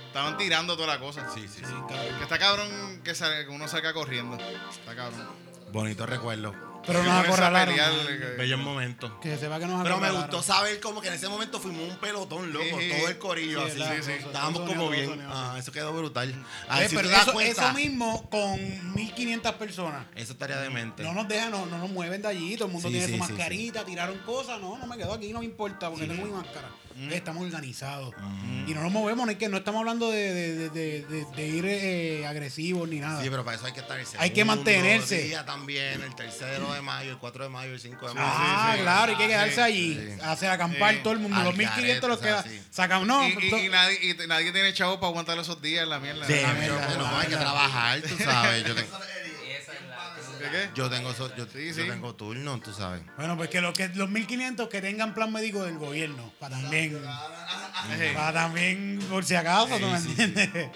[0.07, 1.27] Estaban tirando toda la cosa.
[1.35, 2.17] Sí, sí, Sí, cabrón.
[2.17, 4.37] Que está cabrón que, sal- que uno salga corriendo.
[4.71, 5.29] Está cabrón.
[5.71, 6.55] Bonito recuerdo.
[6.89, 7.77] Pero nos acorralaron.
[8.37, 9.13] Bellos momentos.
[9.23, 11.89] Que se va que nos Pero me gustó saber como que en ese momento fuimos
[11.89, 12.65] un pelotón, loco.
[12.81, 12.91] Sí.
[12.99, 13.79] Todo el corillo Sí, así.
[13.79, 14.13] la- sí, sí.
[14.13, 15.27] Estábamos como soñado, bien.
[15.31, 16.35] Ah, eso quedó brutal.
[16.69, 20.07] A Eh, si pero tú te das eso, cuenta, eso mismo con 1500 personas.
[20.17, 21.03] Eso estaría demente.
[21.03, 23.19] No nos dejan, no, no nos mueven de allí, todo el mundo Sí, tiene sí,
[23.19, 26.25] su sí, mascarita, tiraron cosas, no, no me quedo aquí, no me importa, porque tengo
[26.25, 26.69] mi máscara.
[26.97, 27.13] Mm.
[27.13, 28.13] Estamos organizados.
[28.67, 31.47] Y no nos movemos, no, que, no estamos hablando de, de, de, de- de- de
[31.47, 33.23] ir eh, agresivos ni nada.
[33.23, 35.23] Sí, pero para eso hay que estar Hay que mantenerse.
[35.23, 38.27] día también, el tercero de mayo, el 4 de mayo, el 5 de mayo.
[38.29, 38.83] ah, sí, sí.
[38.83, 40.21] claro, hay que quedarse Sí, allí, sí.
[40.23, 41.01] hacer acampar Sí.
[41.03, 41.37] todo el mundo.
[41.37, 42.45] Al Los 1500 los queda.
[42.71, 45.91] Sacan, no, y, y- y nadie, y nadie tiene chavo para aguantar esos días en
[45.91, 46.27] la mierda.
[46.27, 46.97] Sí, La mierda, mierda.
[46.97, 48.65] no, hay que trabajar, tú sabes.
[48.65, 50.39] Yo, te- Esa es la.
[50.39, 50.71] ¿De qué?
[50.75, 51.89] yo tengo, so- yo, Sí, yo sí.
[51.89, 53.03] tengo turno, tú sabes.
[53.17, 57.01] Bueno, pues que los, que los 1500 que tengan plan médico del gobierno, para también,
[57.93, 58.13] Ejé.
[58.15, 60.71] para también, por si acaso, ¿tú me Sí, sí, entiendes?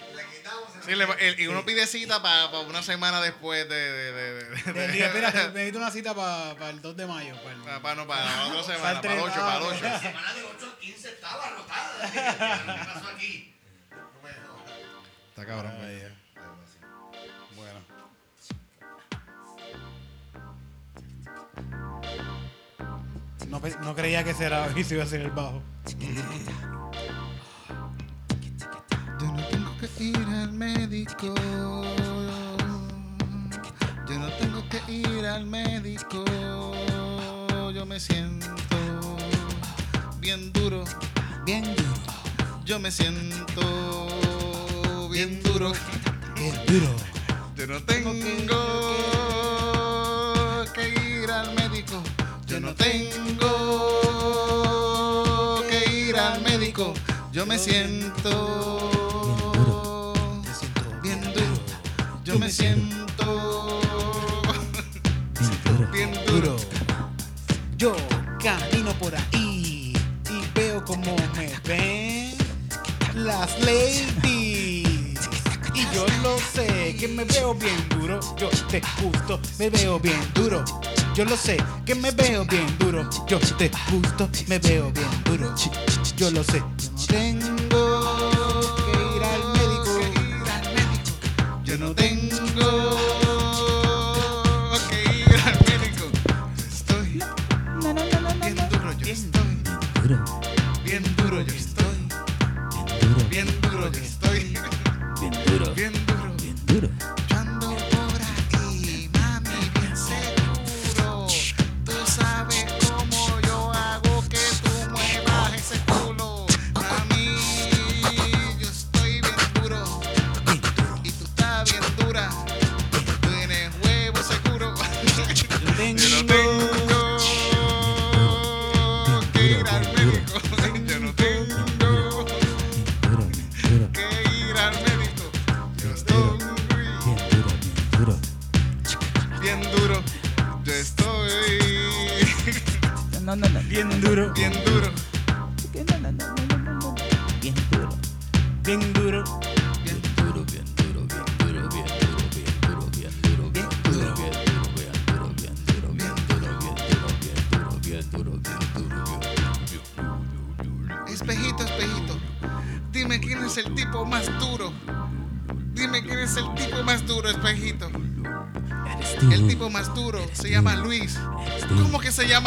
[0.85, 3.75] Sí, le- el- y uno pide cita para una semana después de.
[3.75, 4.33] de, de,
[4.73, 7.35] de- mira, te- necesito una cita para el 2 de mayo.
[7.41, 9.43] pa' el- Pa- pa- no, para la otra semana, Para el para el 8, tres,
[9.43, 9.83] para el ah, 8.
[9.83, 12.11] La semana de 8 al 15 estaba rotada.
[12.11, 13.55] ¿Qué pasó aquí?
[15.29, 15.73] Está cabrón.
[17.55, 17.79] Bueno.
[23.49, 25.61] No, no creía que será y se iba a ser el bajo.
[29.83, 31.35] Que ir al médico.
[34.07, 36.23] Yo no tengo que ir al médico.
[37.73, 38.47] Yo me siento
[40.21, 40.85] bien duro.
[41.45, 41.93] Bien duro,
[42.63, 43.61] Yo me siento
[45.11, 45.73] bien duro.
[46.35, 46.95] bien duro.
[47.57, 48.13] Yo no tengo
[50.73, 52.01] que ir al médico.
[52.47, 53.49] Yo no tengo
[55.69, 56.93] que ir al médico.
[57.33, 59.12] Yo me siento
[62.43, 63.79] me siento
[65.93, 66.57] bien duro.
[67.77, 67.95] Yo
[68.43, 69.93] camino por ahí
[70.29, 72.33] y veo como me ven
[73.15, 74.09] las ladies.
[75.73, 78.19] Y yo lo sé, que me veo bien duro.
[78.35, 80.65] Yo te gusto, me veo bien duro.
[81.15, 83.09] Yo lo sé, que me veo bien duro.
[83.25, 85.55] Yo te gusto, me veo bien duro.
[86.17, 86.61] Yo lo sé.
[87.07, 87.62] Tengo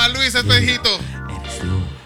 [0.07, 0.99] llama Luis, espejito?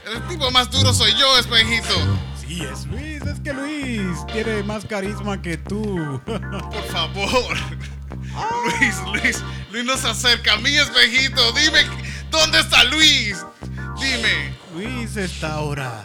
[0.06, 1.94] El tipo más duro soy yo, espejito.
[2.40, 6.20] Sí, es Luis, es que Luis tiene más carisma que tú.
[6.26, 7.56] Por favor.
[8.80, 11.52] Luis, Luis, Luis no se acerca a mi espejito.
[11.52, 11.80] Dime,
[12.30, 13.44] ¿dónde está Luis?
[14.00, 14.54] Dime.
[14.74, 16.04] Luis está ahora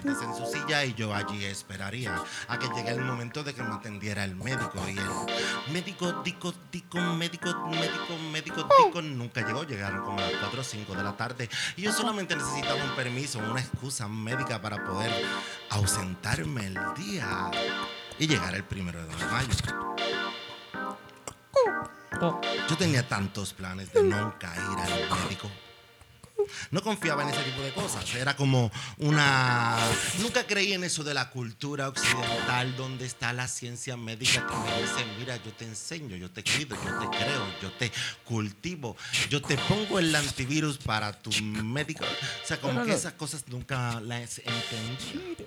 [0.00, 3.62] siéntese en su silla y yo allí esperaría a que llegue el momento de que
[3.62, 9.64] me atendiera el médico y el médico, dico, dico, médico, médico, médico, dico, nunca llegó,
[9.64, 12.96] llegaron como a las 4 o 5 de la tarde y yo solamente necesitaba un
[12.96, 15.10] permiso, una excusa médica para poder
[15.70, 17.50] ausentarme el día
[18.18, 19.48] y llegar el primero de mayo.
[22.68, 25.50] Yo tenía tantos planes de nunca ir al médico.
[26.70, 28.14] No confiaba en ese tipo de cosas.
[28.14, 29.78] Era como una...
[30.20, 34.82] Nunca creí en eso de la cultura occidental donde está la ciencia médica que me
[34.82, 37.92] dice, mira, yo te enseño, yo te cuido, yo te creo, yo te
[38.24, 38.96] cultivo,
[39.28, 42.04] yo te pongo el antivirus para tu médico.
[42.04, 45.46] O sea, como que esas cosas nunca las entendí.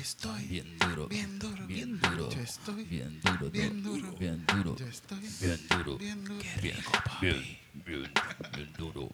[0.00, 1.08] Estoy Bien duro.
[1.08, 1.66] bien duro.
[1.66, 2.30] Bien duro.
[2.30, 3.50] Yo estoy Bien duro.
[3.50, 4.12] bien duro.
[4.18, 4.76] Bien duro.
[4.76, 5.98] Yo estoy Bien duro.
[5.98, 6.44] bien duro.
[6.62, 6.76] Bien,
[7.20, 8.12] bien, bien,
[8.54, 9.10] bien duro.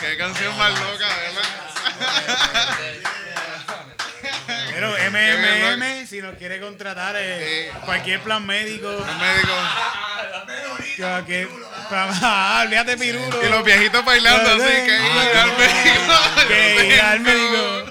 [0.00, 2.62] Qué canción más loca, ¿verdad?
[4.74, 9.52] Pero MMM, si nos quiere contratar eh, cualquier plan médico, El médico.
[12.22, 13.46] ah, olvídate pirulo.
[13.46, 16.14] Y los viejitos bailando así, que ir al médico.
[16.48, 17.84] Que ir al médico.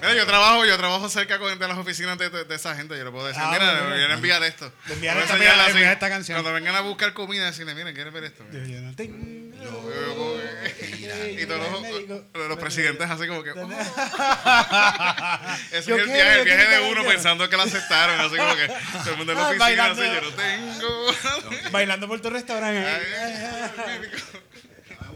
[0.00, 2.98] Mira, yo trabajo, yo trabajo cerca con- de las oficinas de, de- de esa gente.
[2.98, 4.72] Yo le puedo decir, Ah, mira, bueno, voy a enviar esto.
[4.88, 5.56] Enviar esta- enviar
[6.08, 6.36] canción.
[6.42, 8.42] Cuando vengan a buscar comida, decirle, miren, ¿quieren ver esto?
[8.50, 8.58] Yo
[11.30, 12.22] Y todos los, médico.
[12.34, 13.50] los- los presidentes así como que...
[13.52, 13.70] oh.
[15.72, 18.20] Ese Yo es el quiero, viaje, el viaje de uno pensando que la aceptaron.
[18.20, 20.02] Así como que todo el mundo en la Ah, oficina bailando.
[20.02, 21.70] así, yo no tengo...
[21.72, 22.86] Bailando por tu restaurante.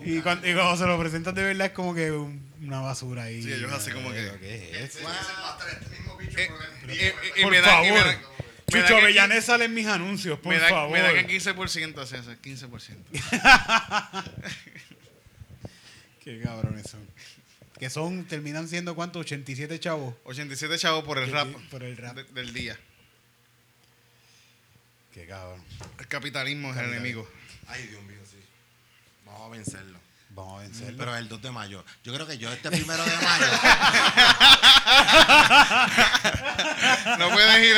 [0.05, 3.25] Y cuando, y cuando se lo presentan de verdad es como que un- una basura
[3.25, 3.43] ahí.
[3.43, 4.31] Sí, ellos así como que...
[4.41, 5.09] ¿Qué es eso?
[6.21, 6.51] Este Eh,
[6.89, 8.07] y- y- y Por me da- y me favor.
[8.07, 8.21] da-
[8.73, 10.91] me da Chucho Avellanes sale en mis anuncios, por Me da, favor.
[10.93, 12.97] me da que 15% hace eso, 15%.
[16.27, 17.09] Qué cabrones son.
[17.79, 22.17] Que son, terminan siendo cuánto, 87 chavos 87 chavos por el rap, por el rap.
[22.17, 22.77] de- del día.
[25.15, 25.63] Qué cabrón.
[26.01, 27.27] El capitalismo es el enemigo.
[27.69, 28.39] Ay, Dios mío, sí.
[29.25, 29.99] Vamos a vencerlo.
[30.31, 30.99] Vamos a vencerlo.
[30.99, 31.85] Pero el 2 de mayo.
[32.03, 33.47] Yo creo que yo este primero de mayo.
[37.19, 37.77] No puedes ir.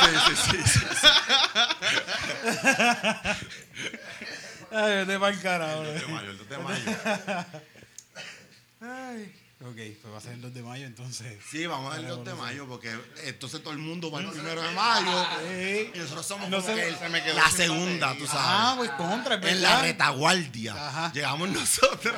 [0.00, 1.06] sí, sí, sí, sí.
[4.70, 5.82] Ay, pa'l carajo.
[5.82, 6.84] El 2 de mayo, el 2 de mayo.
[8.80, 9.39] Ay.
[9.62, 11.36] Ok, pues va a ser el 2 de mayo entonces.
[11.50, 12.90] Sí, vamos al 2 de mayo porque
[13.24, 15.26] entonces todo el mundo va al primero de mayo.
[15.50, 15.90] Sí.
[15.94, 18.72] Y nosotros somos No como se- que el- se me quedó la segunda, tú Ah,
[18.72, 18.88] sabes.
[18.88, 20.72] pues contra, es en la retaguardia.
[20.88, 21.12] Ajá.
[21.12, 22.14] Llegamos nosotros.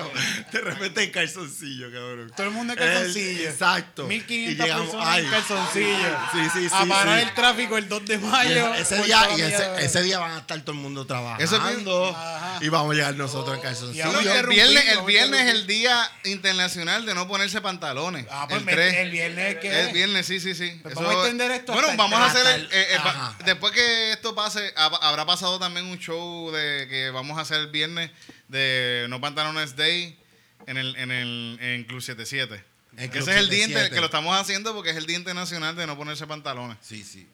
[0.52, 2.32] De repente en calzoncillo, cabrón.
[2.36, 3.40] Todo el mundo en calzoncillo.
[3.40, 4.06] El- exacto.
[4.06, 5.24] 1500 Y llegamos- personas ay.
[5.24, 6.18] en calzoncillo.
[6.32, 6.74] Sí, sí, sí.
[6.74, 7.26] A parar sí.
[7.28, 8.74] el tráfico el 2 de Y mayo.
[8.74, 9.40] ese día, y
[9.82, 11.42] ese, día van a estar todo el mundo trabajando.
[11.44, 14.20] Eso es- y vamos a llegar nosotros en Y calzoncillo.
[14.20, 18.26] el viernes, el a viernes es el día internacional de no ponerse pantalones.
[18.30, 18.94] Ah, pues el me- 3.
[18.94, 20.78] el viernes que Es viernes, sí, sí, sí.
[20.82, 22.46] Pues vamos a extender esto Bueno, el vamos a hacer.
[22.46, 22.98] el- el- eh, eh,
[23.44, 27.58] después que esto pase, hab- habrá pasado también un show de que vamos a hacer
[27.60, 28.10] el viernes
[28.48, 30.18] de No Pantalones Day
[30.66, 32.62] en el en el en Club 77.
[32.96, 33.72] En Que Club ese es el día 77.
[33.86, 36.76] inter- que lo estamos haciendo porque es el día internacional de no ponerse pantalones.
[36.82, 37.26] Sí, sí.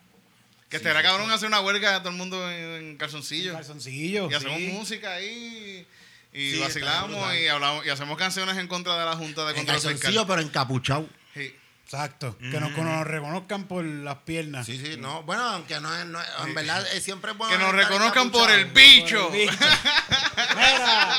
[0.71, 1.33] Que Sí, estará sí, cabrón sí.
[1.35, 2.59] hacer una huelga todo el mundo en,
[2.91, 3.55] en calzoncillos.
[3.57, 4.31] Calzoncillo.
[4.31, 5.27] Y hacemos música ahí.
[5.27, 5.87] Y
[6.33, 10.25] Sí, vacilamos y hablamos y hacemos canciones en contra de la Junta de Control Fiscal.
[10.27, 11.09] pero encapuchado.
[11.35, 11.55] Sí.
[11.85, 12.37] Exacto.
[12.39, 14.67] Que nos, que nos reconozcan por las piernas.
[14.67, 15.23] Sí, sí, no.
[15.23, 17.57] Bueno, aunque no es, no es- en verdad eh, siempre es bueno.
[17.57, 19.31] Que nos reconozcan por el bicho.
[19.33, 21.19] Mira.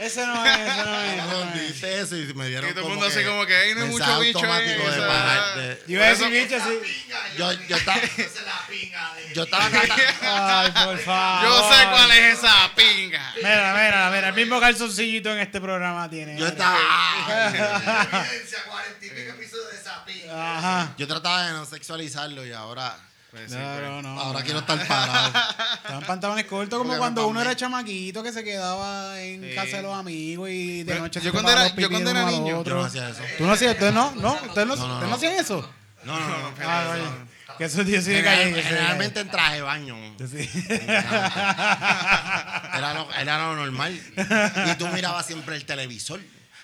[0.00, 1.24] Ese no es, ese no es.
[1.24, 1.52] no.
[1.60, 3.74] Dice eso y me dieron Y todo el como mundo así que como que, "Ey,
[3.74, 6.30] no hay mucho bicho ahí", automático de o sea, bajar de- Yo iba a decir
[6.30, 7.06] bicho, sí.
[7.38, 9.34] Yo, yo estaba, Esa es la pinga de.
[9.34, 9.68] yo estaba.
[10.22, 11.48] Ay, por favor.
[11.48, 13.32] Yo sé cuál es esa pinga.
[13.36, 14.28] Mira, mira, mira.
[14.28, 16.38] El mismo calzoncillito en este programa tiene.
[16.38, 16.78] Yo estaba.
[17.52, 18.26] De.
[20.98, 22.96] Yo trataba de no sexualizarlo y ahora.
[23.36, 23.82] Pues sí, No, pues.
[23.82, 24.20] no, no.
[24.20, 25.32] Ahora quiero estar parado.
[25.76, 29.54] Estaban pantalones cortos como Porque cuando uno era chamaquito que se quedaba en Sí.
[29.54, 32.24] casa de los amigos y de Pero noche yo se cuando era- yo cuando era
[32.24, 32.64] niño.
[32.64, 33.20] Yo no hacía eso.
[33.36, 33.72] ¿Tú no hacías?
[33.74, 34.10] ¿Ustedes no?
[34.16, 34.32] ¿No?
[34.34, 35.14] ¿Ustedes no, No, no, ¿ustedes no no.
[35.16, 35.70] hacían eso?
[36.04, 36.54] No, no, no.
[36.64, 37.56] Ah, vaya.
[37.58, 38.02] Que eso yo de.
[38.02, 38.62] General- calle.
[38.62, 39.96] Generalmente en traje de baño.
[40.30, 40.50] Sí.
[42.74, 43.98] Era lo, era lo normal.
[44.66, 46.20] Y tú mirabas siempre el televisor.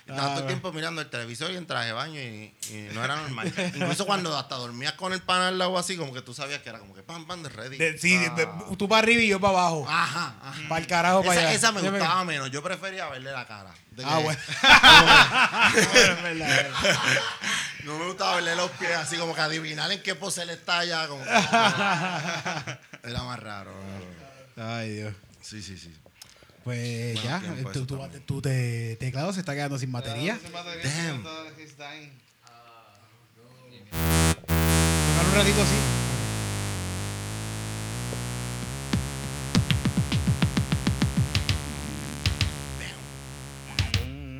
[0.06, 2.88] Estaba todo el Ah, tiempo mirando el televisor y en traje de baño y, y
[2.92, 3.52] no era normal.
[3.76, 6.68] Incluso cuando hasta dormías con el pan al lado así, como que tú sabías que
[6.70, 7.76] era como que pan, pan de ready.
[7.78, 8.64] De- sí, de- Ah.
[8.76, 9.86] tú para arriba y yo para abajo.
[9.88, 10.68] Ajá, ajá.
[10.68, 11.52] Para el carajo, para Esa, allá.
[11.56, 12.50] esa me gustaba menos.
[12.50, 13.72] Yo prefería verle la cara.
[13.92, 14.40] De Ah, que- bueno.
[17.84, 20.82] No me gustaba verle los pies así como que adivinar en qué pose él está.
[21.08, 21.30] Como que-
[23.08, 23.72] era más raro.
[24.56, 25.14] Ay, Dios.
[25.40, 25.92] Sí, sí, sí.
[26.64, 30.38] Pues Bueno, ya, tu, te- teclado se está quedando sin batería.
[30.84, 31.24] Damn.
[31.58, 32.10] He's dying.
[33.90, 35.76] Tócalo un ratito así.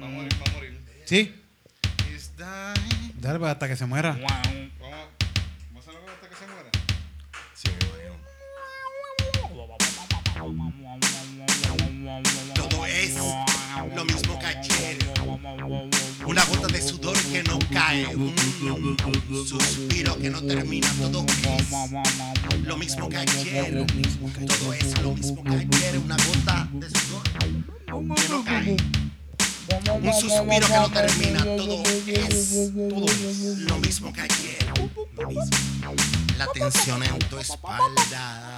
[0.01, 0.81] Va a morir, va a morir.
[1.05, 1.35] Sí.
[2.11, 3.13] He's dying.
[3.21, 4.13] Dale, pues hasta que se muera.
[4.13, 4.62] Vamos,
[12.55, 13.17] Todo es
[13.95, 14.99] lo mismo que ayer.
[16.27, 18.07] Una gota de sudor que no cae.
[18.15, 18.35] Un
[19.47, 20.89] suspiro que no termina.
[21.01, 23.87] Todo es lo mismo que ayer.
[24.59, 25.99] Todo es lo mismo que ayer.
[26.05, 27.23] Una gota de sudor
[28.17, 28.77] que no cae.
[30.03, 31.45] Un suspiro que no termina.
[31.45, 34.59] Todo es, todo es lo mismo que ayer.
[36.39, 38.57] La tensión en tu espalda.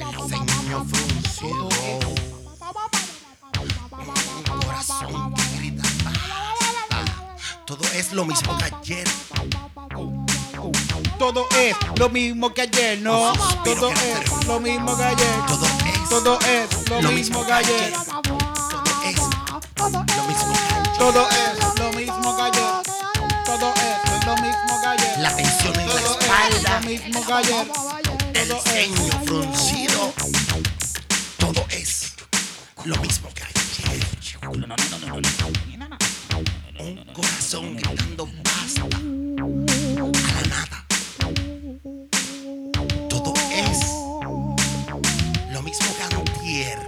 [0.00, 1.68] El ceño fruncido.
[4.46, 5.82] Un corazón que grita.
[7.66, 9.08] Todo es lo mismo que ayer.
[11.18, 13.32] Todo es lo mismo que ayer, no.
[13.64, 15.46] Todo es lo mismo que ayer.
[15.48, 17.92] Todo es Todo es lo mismo que ayer.
[17.92, 20.98] Todo es lo mismo que ayer.
[20.98, 22.82] Todo es lo mismo que ayer.
[23.44, 25.18] Todo es lo mismo que ayer.
[25.18, 26.80] La tensión en la Todo es espalda.
[26.80, 27.66] lo mismo que ayer.
[28.40, 30.14] El Todo es ceño fruncido.
[31.38, 32.12] Todo es
[32.84, 34.06] lo mismo que ayer.
[36.78, 38.82] Un corazón gritando basta.
[38.82, 40.86] A la nada.
[43.08, 43.78] Todo es
[45.52, 46.78] lo mismo que antier.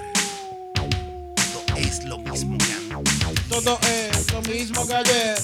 [1.53, 3.49] Todo es lo mismo que antier.
[3.49, 5.39] Todo es lo mismo que ayer.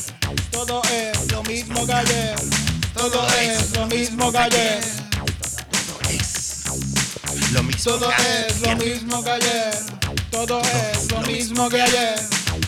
[0.53, 2.37] Todo es lo mismo que ayer.
[2.95, 5.06] Todo es lo mismo que ayer.
[7.87, 9.79] Todo es lo mismo que ayer.
[10.33, 12.17] Todo es lo mismo que ayer.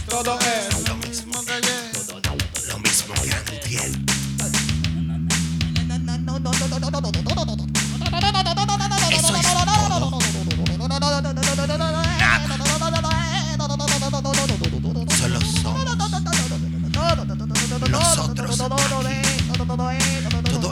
[0.09, 1.91] Todo es Lo mismo que ayer.
[2.69, 3.91] Lo mismo que antier.
[9.11, 10.21] Eso es todo.
[15.19, 15.85] Solo somos
[17.91, 18.57] nosotros.
[18.57, 18.79] Todo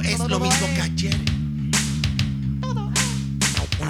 [0.03, 1.36] es lo mismo que ayer.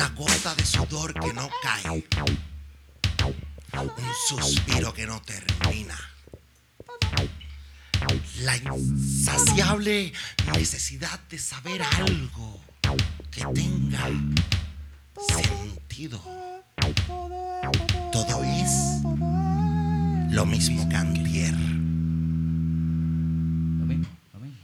[0.07, 2.05] Una gota de sudor que no cae.
[3.75, 3.91] Un
[4.29, 5.97] suspiro que no termina.
[8.43, 10.13] La insaciable
[10.55, 12.61] necesidad de saber algo
[13.33, 14.09] que tenga
[15.29, 16.23] sentido.
[18.13, 19.03] Todo es
[20.31, 21.53] lo mismo que antier.
[21.53, 21.59] Lo
[23.87, 24.59] mismo, lo mismo.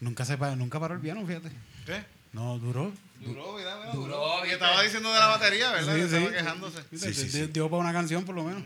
[0.00, 1.52] Nunca, se nunca paró el piano, fíjate.
[1.86, 2.23] ¿Qué?
[2.34, 2.92] No, duró.
[3.20, 3.78] Duró, ¿verdad?
[3.78, 3.92] ¿verdad?
[3.94, 5.94] Duró, Que estaba diciendo de la batería, ¿verdad?
[5.94, 6.32] Sí, Que Estaba sí.
[6.34, 6.82] quejándose.
[6.92, 8.62] Sí, sí, Dio- Dio para una canción, por lo menos.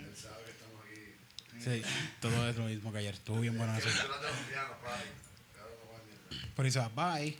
[1.62, 1.82] Sí,
[2.20, 3.14] todo es lo mismo que ayer.
[3.14, 3.88] Estuvo bien bueno eso.
[6.56, 7.36] Por eso, bye.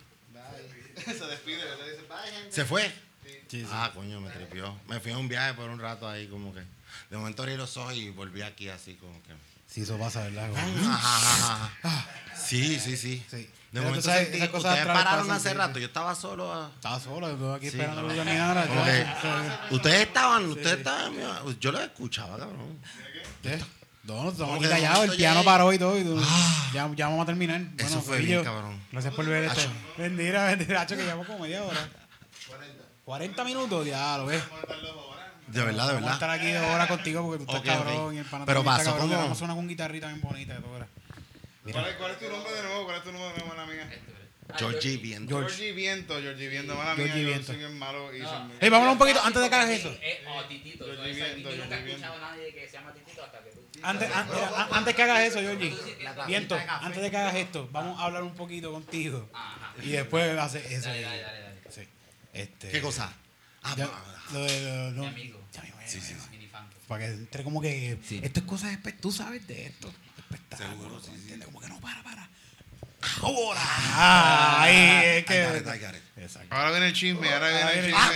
[1.05, 1.85] Se despide, ¿verdad?
[1.85, 2.51] Dice, bye, gente.
[2.51, 2.87] ¿Se fue?
[3.47, 3.67] Sí, sí.
[3.71, 4.77] Ah, coño, me tripió.
[4.87, 6.61] Me fui a un viaje por un rato ahí, como que.
[7.09, 9.33] De momento abrí los ojos y volví aquí así, como que.
[9.69, 10.49] Sí, eso pasa, ¿verdad?
[10.87, 11.69] Ajá.
[12.35, 13.23] Sí, sí, sí.
[13.29, 13.49] Sí.
[13.71, 15.81] De momento sentí, esas cosas ustedes pararon hace sí, rato, sí.
[15.81, 16.51] yo estaba solo.
[16.51, 21.13] a- Estaba solo, yo aquí Sí, esperando como ya, que- ya, Ustedes estaban, ustedes estaban,
[21.59, 22.79] yo los escuchaba, cabrón.
[23.43, 23.59] ¿Qué?
[24.05, 25.99] No, no, estamos callados, el piano paró y todo.
[25.99, 26.19] Y tú-
[26.73, 27.61] ya, ya vamos a terminar.
[27.77, 28.81] Eso fue bien, cabrón.
[28.91, 29.61] Gracias por ver esto.
[29.97, 30.49] Bendita,
[30.81, 31.87] Acho, que llevamos como media hora.
[33.05, 34.41] 40 minutos, ya lo ves.
[35.51, 36.45] De verdad, de Vamos a estar verdad.
[36.47, 39.31] aquí dos horas contigo porque tú estás cabrón y el pana Pero pasó como- Vamos
[39.31, 40.87] a sonar con guitarrita bien bonita de todas.
[41.71, 42.85] ¿Cuál es, cuál es tu nombre de nuevo?
[42.85, 43.83] ¿Cuál es tu nombre de nuevo, mala mía?
[43.83, 44.19] Este, pero-
[44.51, 44.97] Ah, Georgie.
[44.97, 45.37] Viento.
[45.37, 47.41] Georgie Viento, Georgie Viento, mala Georgie mía, Viento.
[47.41, 48.29] yo soy bien malo y No.
[48.29, 49.95] soy muy- Hey, vámonos un poquito antes de que hagas eso.
[50.01, 50.87] Eh, oh, Titito.
[50.87, 52.73] Yo Yo, estoy esa- viendo, yo yo nunca he estoy escuchado a nadie que se
[52.73, 53.59] llama Titito hasta que tú.
[54.71, 55.75] Antes, que hagas eso, Georgie.
[56.25, 59.29] Viento, antes de que hagas esto, vamos a hablar un poquito contigo.
[59.33, 59.73] Ajá.
[59.83, 60.89] Y después hacer eso.
[60.89, 61.59] Dale, dale, dale, dale.
[61.69, 61.81] Sí.
[62.33, 63.13] Este, ¿Qué cosa?
[63.63, 64.03] Ah, ya- pa-
[64.33, 65.41] lo de lo- Mi amigo.
[65.53, 66.67] Ya, mi- Sí, sí, Mini fan.
[66.87, 67.97] Para que entre como que.
[68.07, 68.19] Sí.
[68.23, 68.71] Esto es cosas.
[68.73, 69.91] espe- Tú sabes de esto.
[70.17, 70.99] Espectáculo.
[71.01, 71.45] ¿tú entiendes?
[71.47, 72.29] Como que no, para, para.
[73.21, 73.59] Ahora.
[73.63, 74.75] Ah, ahí
[75.17, 75.45] es I que.
[75.45, 76.03] got it, I got it.
[76.17, 76.53] Exacto.
[76.55, 78.11] Ahora viene el chisme, ahora viene el Ah,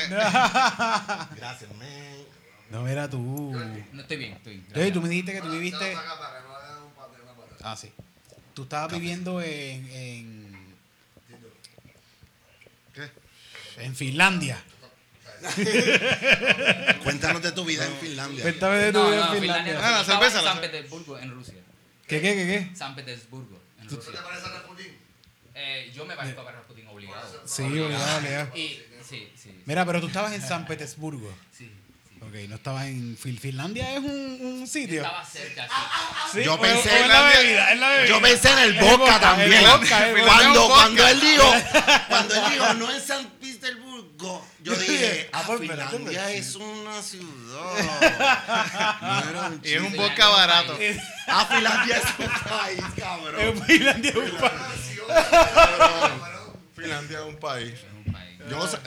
[1.30, 1.36] chisme.
[1.40, 1.88] Gracias, man.
[2.70, 3.54] No, mira tú.
[3.94, 4.72] No estoy bien, estoy bien.
[4.76, 5.96] Oye, tú me dijiste que tú viviste.
[7.64, 7.92] Ah, sí.
[8.54, 9.90] Tú estabas viviendo en.
[9.92, 10.76] en,
[12.94, 13.10] ¿Qué?
[13.84, 14.62] en Finlandia.
[17.04, 18.42] Cuéntanos de tu vida en Finlandia.
[18.44, 19.74] Cuéntame de tu No, vida no, en Finlandia.
[19.74, 19.88] Finlandia.
[19.88, 20.62] Ah, la estaba cerveza, en la San.
[20.62, 21.54] Petersburgo, en Rusia.
[22.08, 22.76] ¿Qué, qué, qué, qué?
[22.76, 24.12] San Petersburgo, en ¿Tú Rusia.
[24.14, 24.98] te pareces a Rasputin?
[25.56, 27.42] Eh, yo me parezco a Rasputin obligado.
[27.46, 28.58] Sí, obligado, obligado.
[28.58, 29.62] Y, sí, sí.
[29.66, 31.34] Mira, pero tú estabas en San Petersburgo.
[31.58, 32.20] Sí, sí.
[32.22, 35.02] Ok, no estabas en Fin- Finlandia, es un, un sitio.
[35.02, 36.40] Estaba cerca, sí.
[36.40, 38.08] Sí, Yo o- pensé o en en la la- bebida, en la bebida.
[38.10, 39.54] Yo pensé en el El vodka vodka, también.
[39.54, 40.26] el vodka, el vodka.
[40.36, 41.54] Cuando, cuando él dijo,
[42.10, 43.33] cuando él dijo, no en San Petersburgo,
[45.12, 49.00] dije, Ah, pues, Finlandia es una ciudad.
[49.24, 50.78] No era un Y es un vodka barato.
[51.28, 53.40] Ah, Finlandia es un país, cabrón.
[53.42, 55.00] En Finlandia es un país.
[56.76, 57.74] Finlandia es un país.
[58.50, 58.78] Yo no sé.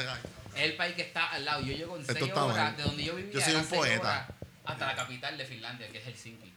[0.54, 1.60] Es el país que está al lado.
[1.62, 2.76] Yo llego en Esto 6 está horas mal.
[2.76, 3.32] de donde yo vivía.
[3.34, 4.26] Yo soy un seis poeta.
[4.64, 6.52] Hasta la capital de Finlandia, que es Helsinki.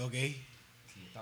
[0.00, 0.14] Ok.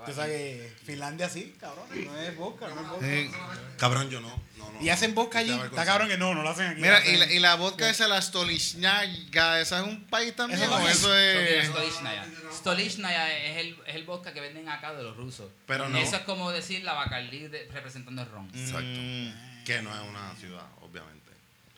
[0.05, 1.85] Tú sabes que Finlandia sí, cabrón.
[2.05, 3.05] No es vodka, no es vodka.
[3.05, 3.31] Sí.
[3.77, 4.29] Cabrón, yo no.
[4.57, 5.51] no, no Y hacen vodka allí.
[5.51, 6.81] Está cabrón que no, no lo hacen aquí.
[6.81, 10.61] Mira, y la, y la vodka esa, la Stolichnaya, ¿esa es un país también?
[10.61, 10.97] Eso ¿O no es.
[10.97, 11.67] eso es...?
[11.67, 12.25] Stolichnaya.
[12.51, 15.49] Stolichnaya es el, es el vodka que venden acá de los rusos.
[15.67, 15.97] Pero no.
[15.97, 18.49] Eso es como decir la Bacardí de- representando el ron.
[18.53, 18.81] Exacto.
[18.81, 19.63] Mm.
[19.63, 21.31] Que no es una ciudad, obviamente.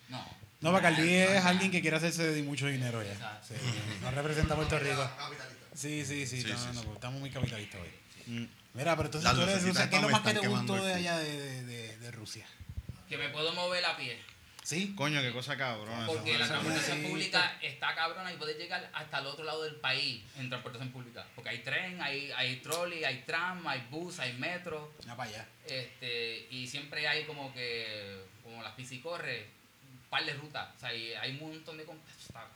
[0.09, 0.25] No.
[0.61, 3.41] No, Bacardí es alguien que quiere hacerse de mucho dinero ya.
[3.47, 3.53] Sí,
[4.01, 5.07] no representa a Puerto Rico.
[5.17, 5.55] Capitalista.
[5.75, 6.41] Sí, sí, sí.
[6.41, 6.87] Sí, no, sí, no, sí.
[6.87, 7.89] no, estamos muy capitalistas hoy.
[8.27, 8.45] Mm.
[8.73, 9.89] Mira, pero entonces Las tú eres de Rusia.
[9.89, 12.45] ¿Qué es lo más que te gustó de allá de, de, de, de Rusia?
[13.07, 14.19] Que me puedo mover a pie.
[14.63, 14.95] ¿Sí?
[14.95, 16.07] Coño, qué cosa cabrona.
[16.07, 17.07] Porque la transportación sí.
[17.07, 21.23] pública está cabrona y puedes llegar hasta el otro lado del país en transportación pública.
[21.35, 24.91] Porque hay tren, hay, hay trolley, hay tram, hay bus, hay metro.
[25.05, 25.47] Ya para allá.
[25.67, 29.45] Este, y siempre hay como que, como las piscicorres,
[29.87, 30.75] un par de rutas.
[30.75, 31.83] O sea, y hay un montón de...
[31.83, 32.49] está-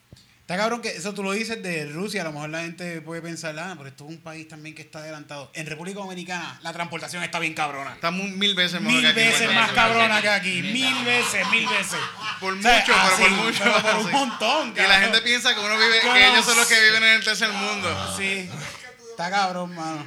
[0.49, 3.21] Está cabrón que eso tú lo dices de Rusia, a lo mejor la gente puede
[3.21, 5.51] pensar, ah, pero esto es un país también que está adelantado.
[5.53, 7.93] En República Dominicana la transportación está bien cabrona.
[7.93, 9.19] Está mu- mil veces Mil que aquí.
[9.19, 11.99] veces más cabrona que aquí, mil veces, mil veces.
[12.39, 13.59] Por O mucho, pero por mucho.
[13.63, 15.01] pero por un montón, Y la cabrón.
[15.03, 18.15] gente piensa que uno vive, que ellos son los que viven en el tercer mundo.
[18.17, 18.49] Sí,
[19.23, 20.05] está cabrón, mano.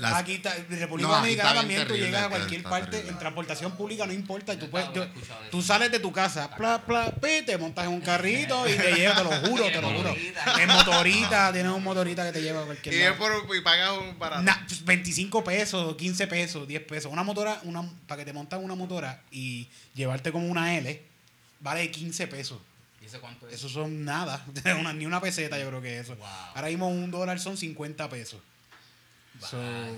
[0.00, 3.12] Las- Aquí está, en República No, Dominicana también tú llegas a cualquier está parte terrible.
[3.12, 4.52] en transportación pública, no importa.
[4.54, 5.06] Y tú, puedes, yo-
[5.50, 8.92] tú sales de tu casa, pla, pla, pi, te montas en un carrito y te
[8.94, 10.14] lleva, te lo juro, te lo juro.
[10.60, 13.92] En motorita, tienes un motorita que te lleva a cualquier Y es por y pagas
[13.98, 14.42] un barato.
[14.42, 17.10] Na- pues, 25 pesos, 15 pesos, 10 pesos.
[17.10, 21.02] Una motora, una, para que te montas una motora y llevarte como una L,
[21.60, 22.58] vale 15 pesos.
[23.08, 23.54] ¿Y eso cuánto es?
[23.54, 24.44] Eso son nada,
[24.78, 26.16] una- ni una peseta yo creo que es eso.
[26.16, 26.26] Wow.
[26.54, 28.40] Ahora mismo un dólar son 50 pesos.
[29.40, 29.92] So, Vaya,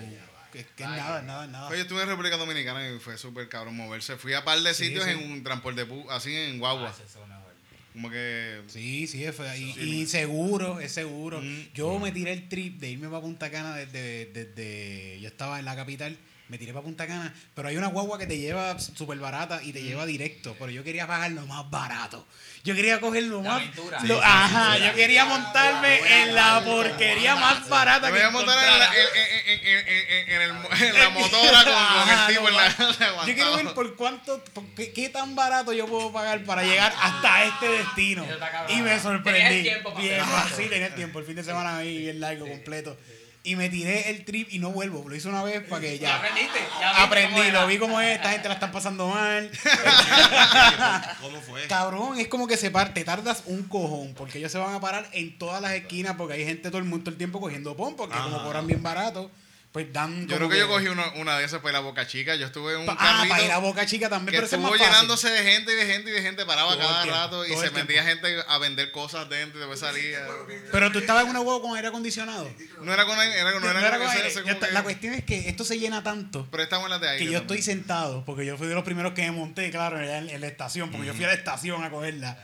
[0.52, 1.02] que, que es vaya.
[1.02, 1.68] nada, nada, nada.
[1.68, 4.16] Oye, estuve en República Dominicana y fue súper cabrón moverse.
[4.16, 5.10] Fui a par de Sí, sitios sí.
[5.12, 6.94] en un transporte así en Ah, guagua.
[7.28, 7.50] mejor.
[7.92, 8.62] Como que.
[8.68, 11.40] Sí, sí, es y, y seguro, es seguro.
[11.40, 11.72] Mm.
[11.74, 15.64] Yo me tiré el trip de irme para Punta Cana desde, desde, yo estaba en
[15.64, 16.16] la capital,
[16.50, 19.72] me tiré para Punta Cana, pero hay una guagua que te lleva súper barata y
[19.72, 22.26] te lleva directo, pero yo quería pagar lo más barato.
[22.62, 23.62] Yo quería coger lo La más...
[23.62, 23.98] aventura.
[24.02, 28.28] lo- Sí, sí, ajá, yo quería montarme en la porquería más barata Me que voy
[28.28, 28.94] a montar en la, encontrara.
[29.00, 32.56] en, en- en- en- en el- en la motora con, con Ajá, el tipo en
[32.56, 32.68] la.
[33.26, 36.92] Yo quiero ver por cuánto, por qué, qué tan barato yo puedo pagar para llegar
[37.00, 38.26] hasta este destino.
[38.68, 39.40] Y me sorprendí.
[39.58, 40.22] el tiempo para Bien,
[40.68, 41.18] tenía el tiempo.
[41.20, 42.98] El fin de semana ahí bien largo, completo.
[43.42, 45.08] Y me tiré el trip y no vuelvo.
[45.08, 46.58] Lo hice una vez para que Ya aprendiste.
[46.78, 48.16] Ya Aprendí, lo vi como es.
[48.16, 49.50] Esta gente la están pasando mal.
[51.22, 51.66] ¿Cómo fue?
[51.66, 54.80] Cabrón, es como que se par, te tardas un cojón, porque ellos se van a
[54.80, 57.76] parar en todas las esquinas, porque hay gente todo el mundo todo el tiempo cogiendo
[57.76, 59.30] pon, porque como cobran bien barato,
[59.72, 60.26] pues dan.
[60.26, 62.34] Yo creo que yo cogí una, una de esas para ir a Boca Chica.
[62.34, 64.62] Yo estuve en un ah, para ir a Boca Chica también, que pero eso es
[64.62, 64.92] más estuvo fácil.
[64.94, 66.44] llenándose de gente y de gente y de gente.
[66.44, 69.78] Paraba Todo cada tiempo, rato y se metía gente a vender cosas dentro y después
[69.78, 70.26] salía.
[70.72, 72.50] Pero tú estabas en una huevo con aire acondicionado.
[72.82, 74.28] No era con era, no No era era aire.
[74.28, 77.00] ese ta- que- La cuestión es que esto se llena tanto Pero estamos en las
[77.00, 77.18] de aire.
[77.18, 77.58] que yo también.
[77.60, 80.46] estoy sentado, porque yo fui de los primeros que me monté, claro, en, en la
[80.48, 82.36] estación, porque yo fui a la estación a cogerla.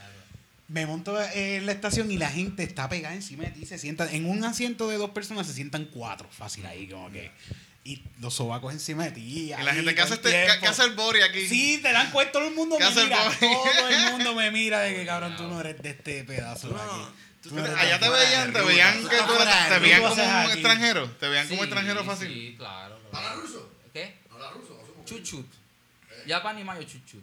[0.69, 4.09] Me monto en la estación y la gente está pegada encima de ti, se sientan,
[4.15, 7.31] en un asiento de dos personas se sientan cuatro, fácil ahí, como que.
[7.85, 9.21] Y los sobacos encima de ti.
[9.23, 11.47] Y la gente que hace, el este, que, hace el bori aquí.
[11.47, 13.31] Sí, te dan cuenta, todo el mundo ¿Qué me el mira.
[13.39, 16.75] Todo el mundo me mira de que cabrón, tú no eres de este pedazo de
[16.75, 17.01] No, aquí.
[17.53, 21.11] no Allá te veían, te veían que tú eras- te veían como un extranjero.
[21.21, 22.29] Te veían como extranjero fácil.
[22.33, 22.99] Sí, claro.
[23.13, 23.71] ¿Habla ruso?
[23.93, 24.17] ¿Qué?
[24.33, 24.77] ¿Habla ruso?
[24.83, 25.47] ¿O somos- Chuchut.
[26.27, 27.23] Japan y mayo chuchut.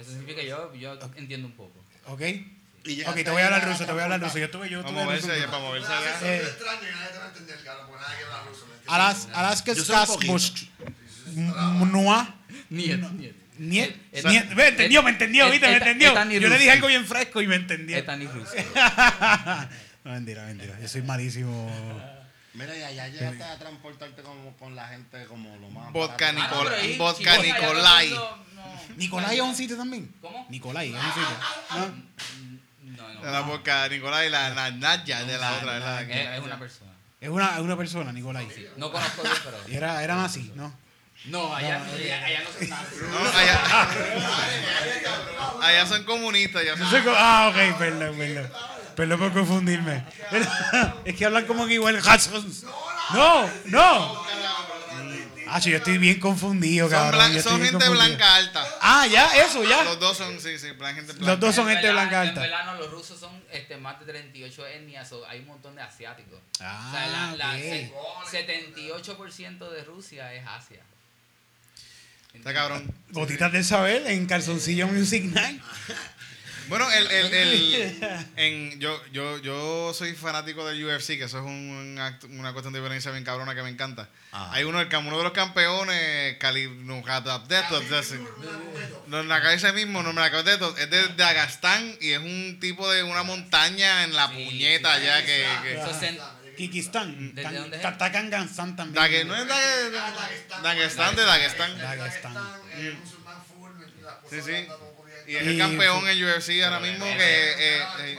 [0.00, 1.84] Eso significa yo, yo entiendo un poco.
[2.06, 2.22] ¿Ok?
[2.84, 4.38] Y ya Ok, te está voy a hablar ruso, te voy a hablar ruso.
[4.38, 5.32] Yo tuve, yo Para tuve moverse ruso.
[5.38, 6.18] allá, para moverse allá.
[6.22, 6.42] Eh.
[6.42, 8.66] extraña y nadie te va a entender, cabrón, porque nadie que habla ruso.
[8.66, 8.94] ¿me?
[8.94, 10.08] Alas, alas que estás
[11.34, 12.34] Mua.
[12.70, 13.34] Niet, niet.
[13.58, 14.54] Niet, niet.
[14.54, 16.14] Ve, entendió, me entendió, viste, me entendió.
[16.38, 17.96] Yo le dije algo bien fresco y me entendió.
[17.96, 18.52] Es tan ruso.
[20.04, 20.78] No, mentira, mentira.
[20.80, 21.70] Yo soy malísimo.
[22.58, 25.92] Mira, y allá llegaste a transportarte como con la gente como lo más.
[25.92, 26.56] Vodka barato.
[26.64, 28.10] Nicol- Ah, ahí, vodka el Nicolai.
[28.10, 28.48] no.
[28.96, 30.12] ¿Nicolai es un sitio también?
[30.20, 30.46] ¿Cómo?
[30.50, 31.36] Nicolai es un sitio.
[31.70, 31.86] ¿No?
[32.96, 33.20] No, no.
[33.22, 36.02] De la boca Nicolás y la, la Naya de la otra, ¿verdad?
[36.10, 36.90] Es, es una persona.
[37.20, 38.48] Es una, es una persona, Nicolai.
[38.76, 39.56] No conozco bien, pero.
[39.68, 40.72] Y era, era nazi, ¿no?
[41.26, 42.86] No, allá, allá, allá no se nada.
[43.10, 43.88] No, allá,
[45.62, 46.62] allá son comunistas.
[46.62, 48.50] Allá son, ah, ok, perdón, perdón.
[48.98, 50.04] Perdón por confundirme.
[51.04, 52.00] Es que hablan como que igual.
[53.14, 54.24] No, no.
[55.50, 57.20] Ah, sí, yo estoy bien confundido, son, cabrón.
[57.20, 57.92] blan- son gente confundido.
[57.92, 58.66] blanca alta.
[58.82, 59.84] Ah, ya, eso, ya.
[59.84, 61.26] Los dos son, sí, sí, blan- gente blanca.
[61.30, 62.40] Los dos son En gente verdad- blanca En alta.
[62.40, 66.40] verdad, no, los rusos son este, más de 38 etnias, hay un montón de asiáticos.
[66.54, 67.60] o sea, Ah, la, la ok.
[67.60, 67.92] se-
[68.32, 70.80] 78% de Rusia es Asia.
[72.34, 72.92] Está cabrón.
[73.10, 75.62] Gotitas del saber en Calzoncillo Music Night.
[76.68, 81.44] Bueno, el, el, el, en, yo, yo, yo soy fanático del UFC, que eso es
[81.44, 84.08] un, acto- una cuestión de violencia bien cabrona que me encanta.
[84.32, 84.52] Ajá.
[84.52, 86.68] Hay uno, el, uno de los campeones, Cali,
[89.06, 92.90] no, la cabeza mismo, no me la cabeza es de Dagestán y es un tipo
[92.90, 95.46] de una montaña en la Sí, puñeta sí, allá que...
[95.62, 95.74] que
[96.56, 97.32] Kikistán.
[97.42, 97.70] También.
[98.94, 99.52] Dague- no es de
[102.74, 102.96] eh,
[104.28, 104.66] Sí, sí.
[105.28, 107.12] Y es el campeón en UFC ahora mismo que...
[107.12, 108.18] Eh, eh, eh,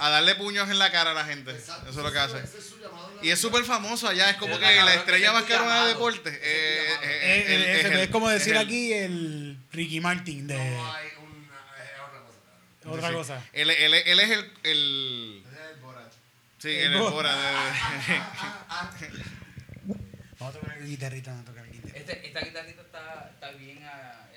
[0.00, 1.50] a darle puños en la cara a la gente.
[1.50, 2.40] Eso es lo que hace.
[3.22, 4.30] Y es súper famoso allá.
[4.30, 6.40] Es como que la, estrella más carona de deporte.
[8.02, 10.56] Es como decir aquí el Ricky Martin de...
[10.56, 12.98] Hay una, otra cosa.
[13.08, 13.42] Otra cosa.
[13.54, 14.52] Él, él, él, es el...
[14.64, 15.42] el
[16.58, 17.00] Sí, el, el
[20.38, 21.34] Vamos a tocar el guitarrita,
[21.94, 24.28] este, esta guitarrita está, está bien a,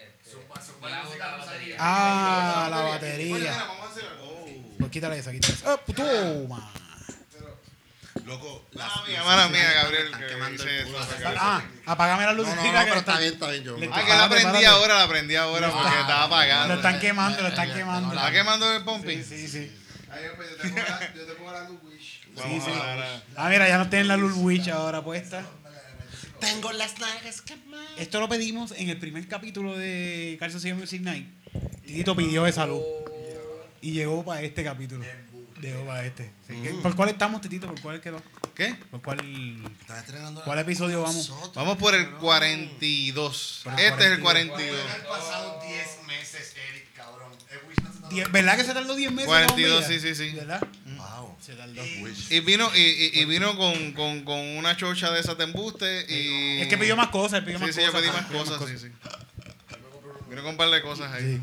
[1.80, 3.66] Ah, ah la batería.
[4.80, 5.74] Pues quítale esa, quítale esa.
[5.74, 6.72] ¡Ah, toma!
[8.26, 10.12] Loco, ah, la mía, mía, Gabriel.
[10.12, 12.48] Que ah, apagame la luz.
[12.48, 13.64] No, no, no, pero está bien, está bien.
[13.64, 16.68] Yo, ah, que la prendí ahora, la prendí ahora ah, porque estaba apagando.
[16.68, 18.14] Lo están quemando, lo están quemando.
[18.14, 19.24] ¿Está quemando el pumping?
[19.24, 19.72] Sí, sí.
[21.16, 22.22] Yo te pongo la luz, Wish.
[23.38, 25.44] Ah, mira, ya no tienen la luz, Wish ahora puesta.
[26.42, 27.88] Tengo las nalgas quemadas.
[27.98, 31.28] Esto lo pedimos en el primer capítulo de Calzoncillo Music Night.
[31.86, 32.82] Titito pidió esa luz.
[33.82, 35.04] Y llegó para este capítulo.
[35.62, 36.32] Llegó para este.
[36.48, 37.68] Sí, ¿qué- ¿Por cuál estamos, Titito?
[37.68, 38.22] ¿Por cuál quedó?
[38.56, 38.76] ¿Qué?
[38.90, 39.20] ¿Por cuál?
[39.80, 41.30] Estás estrenando ¿Cuál episodio vamos?
[41.30, 42.20] nosotros, Vamos por el cabrón.
[42.22, 43.62] 42.
[43.64, 44.80] Por el Este es el 42.
[44.82, 44.96] 42.
[44.96, 47.32] Han pasado 10 meses, Eric, cabrón.
[47.68, 49.28] Wish no se ¿Verdad que se tardó 10 meses?
[49.28, 50.32] 42, la sí, sí, sí.
[50.32, 50.62] ¿Verdad?
[50.98, 51.31] Wow.
[51.42, 51.82] Se tardó.
[52.30, 56.06] Y vino, y, y- y vino con, con, con una chocha de esa de embuste
[56.08, 56.62] y...
[56.62, 58.02] Es que pidió más cosas, pidió Sí, más sí, yo cosas.
[58.02, 58.92] pedí más pidió cosas, sí, sí.
[60.30, 61.38] Vino con un par de cosas ahí.
[61.38, 61.42] Sí.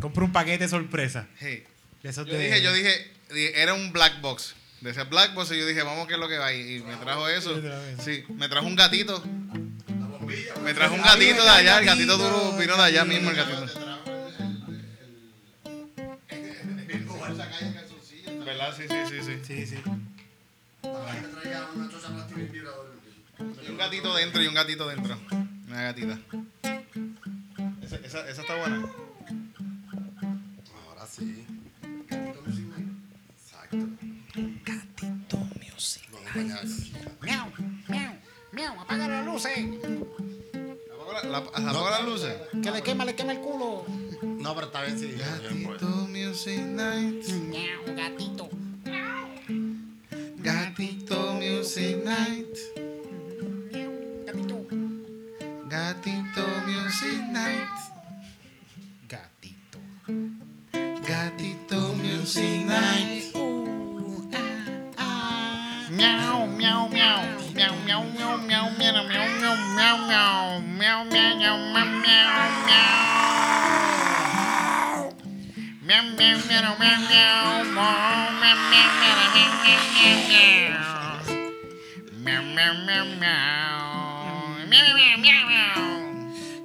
[0.00, 1.26] Compré un paquete sorpresa.
[1.40, 1.64] De
[2.02, 4.54] esos Yo de- dije, yo dije, di- era un black box.
[4.82, 6.52] Decía black box y yo dije, vamos, ¿qué es lo que va?
[6.52, 7.58] Y y me trajo eso.
[8.04, 9.24] Sí, me trajo un gatito.
[10.62, 13.30] Me trajo un Ah, gatito de allá, el gatito duro vino de allá el mismo
[13.30, 13.66] el gatito.
[18.44, 18.74] ¿Verdad?
[18.76, 19.40] Sí, sí, sí, sí.
[19.44, 19.76] Sí, sí.
[20.82, 22.94] También te traía una chocha plástica y un vibrador.
[23.38, 25.18] Y un gatito dentro y un gatito dentro.
[25.68, 26.18] Una gatita.
[27.82, 28.86] Esa, esa, esa está buena.
[30.88, 31.46] Ahora sí.
[32.08, 32.88] Gatito Music Night.
[33.38, 33.76] Exacto.
[34.64, 36.08] Gatito music.
[37.22, 37.50] Miau,
[37.88, 38.14] miau,
[38.52, 39.58] miau, apaga las luces.
[41.04, 42.34] ¿Apago la- la- apago las luces?
[42.62, 43.84] Que le quema, le quema el culo.
[44.22, 45.12] No, pero está bien, sí.
[45.12, 47.28] Gatito Music Night.
[47.28, 48.48] Miau, gatito.
[50.38, 52.56] Gatito Music Night.
[54.26, 54.66] Gatito.
[55.68, 57.68] Gatito Music Night.
[59.08, 59.78] Gatito.
[61.06, 62.63] Gatito Music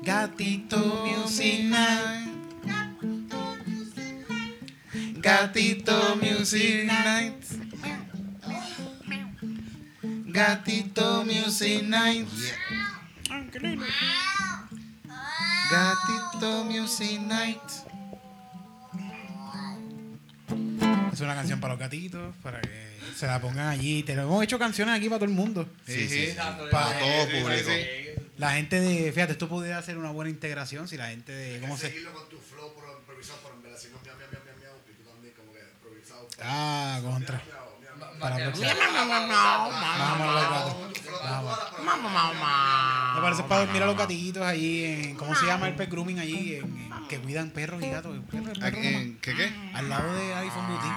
[0.09, 2.27] Gatito Music Night.
[5.21, 7.45] Gatito Music Night.
[10.31, 12.27] Gatito Music Night.
[15.71, 17.88] Gatito Music Night.
[21.19, 24.03] Es una canción para los gatitos, para que se la pongan allí.
[24.03, 25.67] Te hemos hecho canciones aquí para todo el mundo.
[25.85, 26.33] Sí, sí.
[26.71, 27.71] Para todo público.
[28.37, 31.75] La gente de, fíjate, esto podría ser una buena integración si la gente de, ¿cómo
[31.75, 31.87] se?
[31.87, 35.33] seguirlo con tu flow por improvisado, por en no, miau, miau, miau, y tú también
[35.35, 36.25] como que improvisado.
[36.41, 37.41] Ah, contra.
[43.15, 46.19] Me parece para dormir a los gatitos allí en, ¿cómo se llama el pet grooming
[46.19, 46.55] allí?
[46.55, 48.15] En, en- que cuidan perros y gatos.
[48.29, 49.51] ¿Qué perro ¿A- en- ¿Qué qué?
[49.73, 50.95] Al lado de iPhone Boutique.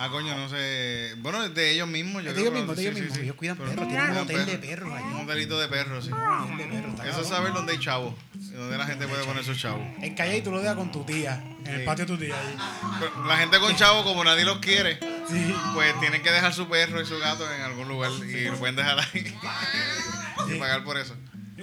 [0.00, 1.14] Ah, coño, no sé.
[1.18, 2.22] Bueno, es de ellos mismos.
[2.22, 3.18] Yo Es de ellos mismos, de sí, ellos sí, mismos.
[3.18, 3.24] sí.
[3.24, 5.04] Ellos cuidan perros, tienen un hotel de perros allí.
[5.12, 6.10] Un hotelito de perros, sí.
[6.56, 8.14] De perros, Eso es saber dónde hay chavos.
[8.36, 9.82] y Dónde la gente puede poner sus chavos.
[10.00, 11.84] En calle y tú lo dejas con tu tía, en el Sí.
[11.86, 12.36] patio de tu tía.
[12.38, 12.56] Ahí.
[13.00, 15.52] Pero La gente con chavos, como nadie los quiere, Sí.
[15.74, 18.76] pues tienen que dejar su perro y su gato en algún lugar y lo pueden
[18.76, 19.34] dejar ahí.
[20.54, 21.16] y pagar por eso.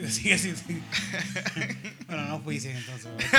[0.10, 0.84] Sigue, sí, sí.
[2.08, 3.08] bueno, no fuiste entonces.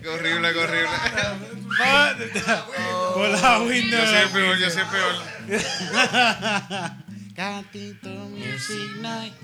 [0.00, 0.88] Qué horrible, qué horrible.
[3.14, 4.00] Por la window.
[4.00, 5.14] Yo soy el peor, yo soy peor.
[7.34, 9.34] Gatito Music Night.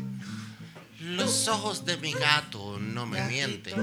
[1.01, 3.75] Los ojos de mi gato no me mienten.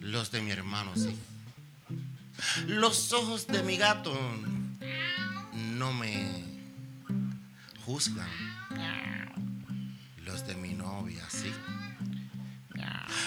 [0.00, 1.14] Los de mi hermano sí.
[2.66, 4.18] Los ojos de mi gato
[5.54, 6.44] no me
[7.84, 8.28] juzgan.
[10.24, 11.52] Los de mi novia sí.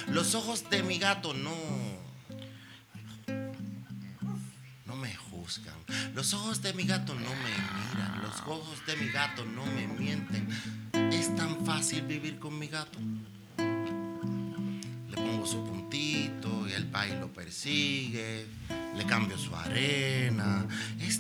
[0.08, 1.54] Los ojos de mi gato no
[4.86, 5.76] no me juzgan.
[6.16, 7.52] Los ojos de mi gato no me
[7.96, 8.22] miran.
[8.22, 10.48] Los ojos de mi gato no me mienten.
[11.12, 12.98] Es tan fácil vivir con mi gato.
[13.58, 18.48] Le pongo su puntito y el país lo persigue.
[18.96, 20.66] Le cambio su arena.
[21.00, 21.19] Es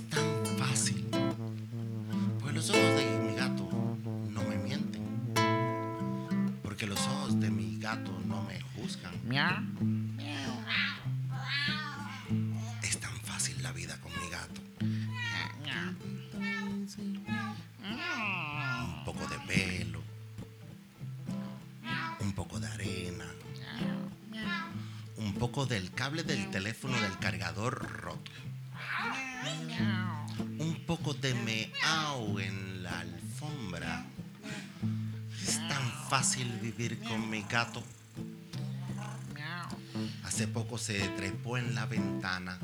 [40.80, 42.58] se trepó en la ventana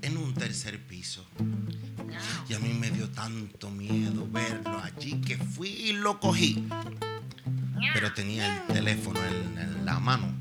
[0.00, 1.24] en un tercer piso.
[2.48, 6.66] Y a mí me dio tanto miedo verlo allí que fui y lo cogí.
[7.92, 10.32] Pero tenía el teléfono en, en la mano.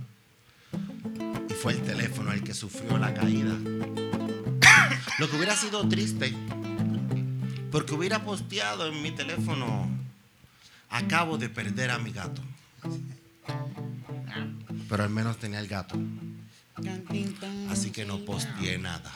[1.50, 3.54] Y fue el teléfono el que sufrió la caída.
[5.20, 6.34] Lo que hubiera sido triste.
[7.72, 9.90] Porque hubiera posteado en mi teléfono.
[10.90, 12.42] Acabo de perder a mi gato.
[14.94, 15.98] Pero al menos tenía el gato.
[17.72, 19.12] Así que no posteé nada.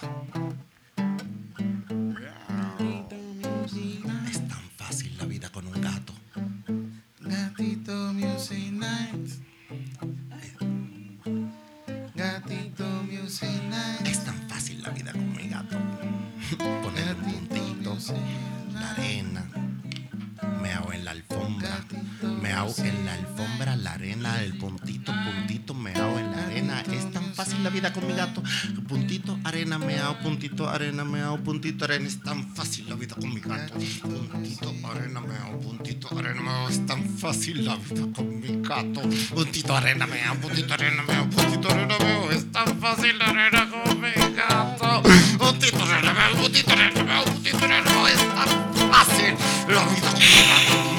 [28.88, 32.07] Puntito, arena, meao, puntito, arena, meao, puntito, arena.
[32.07, 33.74] Es tan fácil la vida con mi gato.
[34.01, 36.70] Puntito, arena, meao, puntito, arena, meao.
[36.70, 39.01] Es tan fácil la vida con mi gato.
[39.36, 42.32] Puntito, arena, meao, puntito, arena, meao, puntito, arena, meao.
[42.32, 45.03] Es tan fácil la arena con mi gato.
[45.38, 48.07] Puntito, arena, meao, puntito, arena, meao, puntito, arena, meao.
[48.07, 49.36] Es tan fácil
[49.68, 50.97] la vida con mi gato.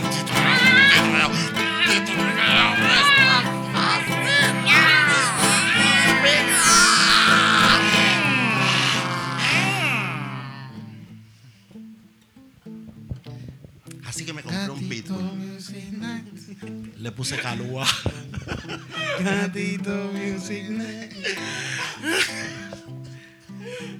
[16.98, 17.86] Le puse calúa.
[19.22, 21.14] Gatito Music Night.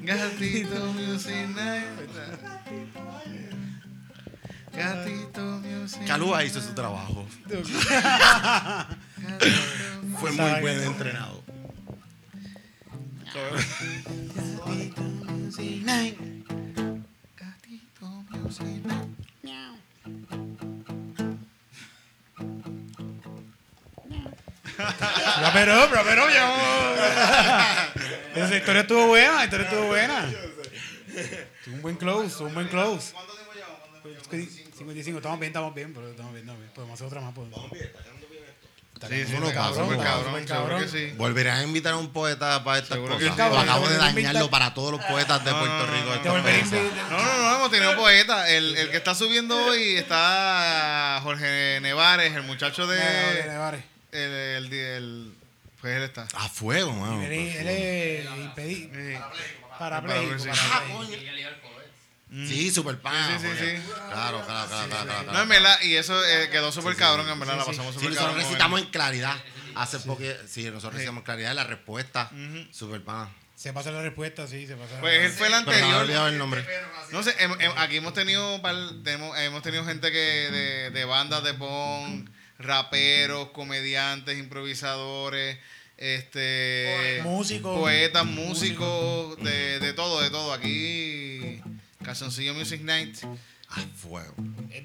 [0.03, 1.87] Gatito Music Night.
[4.73, 7.27] Gatito Music Calúa hizo su trabajo.
[10.19, 11.45] Fue muy buen entrenado.
[24.79, 27.93] Rapero, rapero, ya.
[28.35, 30.25] Esa historia estuvo buena, la historia estuvo buena.
[31.65, 33.13] Tuvo un buen close, un buen close.
[33.13, 33.81] ¿Cuánto tiempo llevamos?
[33.81, 34.55] ¿Cuánto tiempo llevamos?
[34.79, 36.73] 55, estamos bien, estamos bien, pero estamos bien, estamos bien.
[36.75, 37.35] Podemos hacer otra más.
[37.35, 37.59] Podemos.
[38.95, 40.83] Está Sí, sí, quedando está cabrón, súper está cabrón, seguro cabrón.
[40.83, 41.15] que sí.
[41.17, 43.35] Volverás a invitar a un poeta para estas Seguro cosas.
[43.35, 43.41] sí.
[43.41, 46.15] O acabo de dañarlo para todos los poetas de Puerto Rico.
[46.25, 46.39] no.
[46.43, 48.49] No, no, no, hemos tenido poeta.
[48.51, 52.99] El, el que está subiendo hoy está Jorge Nevares, el muchacho de.
[52.99, 53.85] Vale, vale.
[54.13, 55.35] El, el, el-
[55.81, 56.27] pues él está.
[56.35, 57.23] A fuego, mano.
[57.23, 58.95] Él es- él es impedido.
[58.95, 59.19] Sí.
[59.79, 60.51] Parapléjico.
[60.53, 61.17] Ah, coño.
[62.47, 63.41] Sí, super pan.
[63.41, 63.83] Sí, sí, sí.
[64.11, 65.33] Claro, claro, claro, claro, claro.
[65.33, 68.11] No, en verdad, y eso eh, quedó súper cabrón, en verdad, la pasamos Sí, súper
[68.11, 68.49] nosotros cabrón.
[68.51, 69.37] recitamos en claridad.
[69.77, 72.31] Hace poco, sí, nosotros recitamos en claridad la respuesta.
[72.73, 73.33] Super pan.
[73.55, 75.01] Se pasa la respuesta, sí, se pasa.
[75.01, 75.95] Pues él fue el no anterior.
[76.03, 76.65] olvidado el nombre.
[77.13, 78.61] No sé, hem- hem- aquí hemos tenido
[79.37, 82.29] hemos tenido gente que de, de bandas de punk,
[82.59, 85.59] raperos, comediantes, improvisadores,
[85.97, 87.77] este Músicos.
[87.79, 90.53] poetas, músicos, de, de todo, de todo.
[90.53, 91.61] Aquí
[92.05, 93.17] Calzoncillo Music Night.
[93.71, 94.35] A fuego.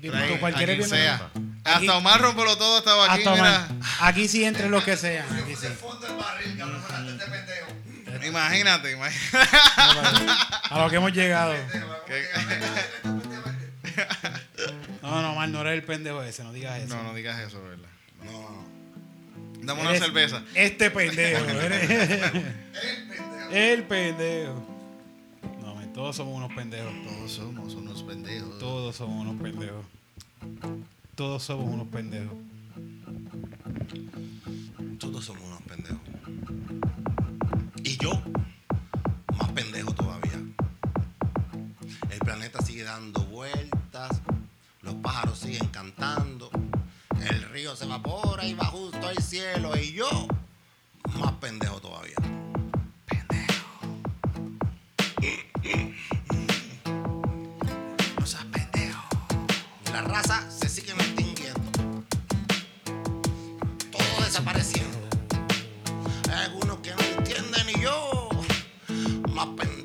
[0.01, 0.89] Trae cualquiera a quien es bienvenido.
[0.89, 1.31] sea.
[1.63, 3.67] Aquí- Hasta Omar Rompelo todo estaba aquí, Hasta mira.
[3.69, 3.87] Omar.
[4.01, 5.25] Aquí sí entre los que sean.
[5.41, 5.67] Aquí sí.
[5.67, 8.25] Fondo del barril, cabrón, para este pendejo.
[8.27, 9.47] Imagínate, imagínate.
[10.69, 11.53] A lo que hemos llegado.
[12.07, 13.12] Que-
[15.13, 16.95] No, no, mal, no eres el pendejo ese, no digas eso.
[16.95, 17.87] no, no digas eso, ¿verdad?
[18.25, 18.73] No, no.
[19.63, 20.43] Dame una cerveza.
[20.55, 21.45] Este pendejo.
[21.49, 22.43] eres-
[23.51, 24.61] el pendejo.
[25.61, 26.91] No, men, todos somos unos pendejos.
[27.05, 28.59] Todos somos unos pendejos.
[28.59, 29.85] Todos somos unos pendejos.
[31.15, 32.33] Todos somos unos pendejos.
[34.99, 35.99] Todos somos unos pendejos.
[45.13, 46.49] Pájaros siguen cantando,
[47.21, 49.77] el río se evapora y va justo al cielo.
[49.77, 50.27] Y yo,
[51.19, 52.15] más pendejo todavía.
[53.05, 53.79] Pendejo.
[58.19, 59.03] No seas pendejo.
[59.91, 61.71] La raza se sigue extinguiendo
[63.91, 64.97] todo desapareciendo.
[66.31, 68.29] Hay algunos que no entienden y yo,
[69.29, 69.82] más pendejo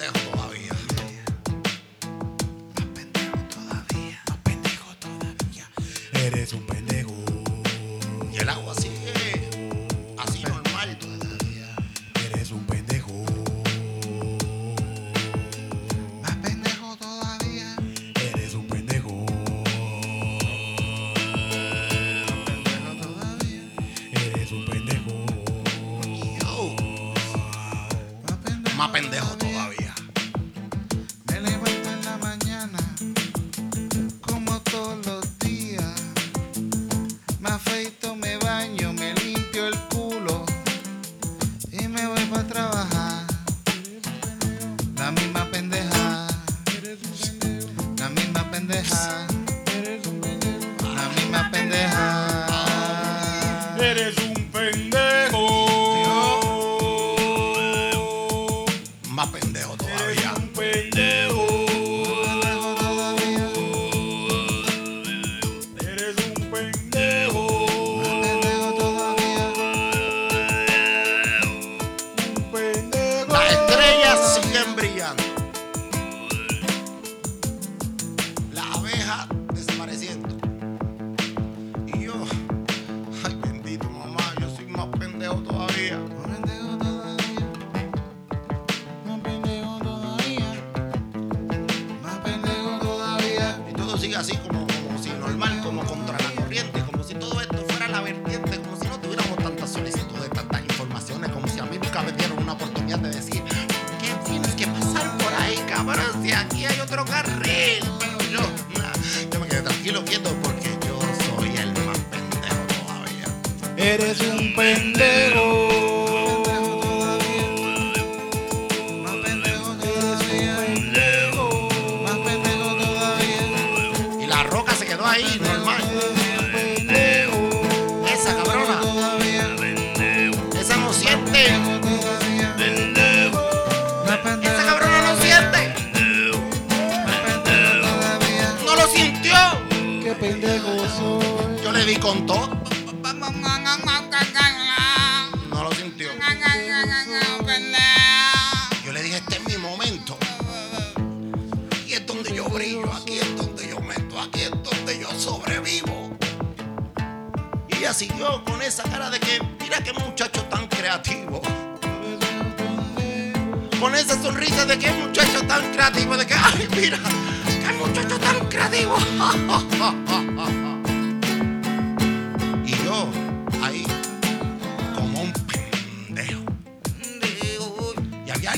[48.69, 49.28] misma pendeja, la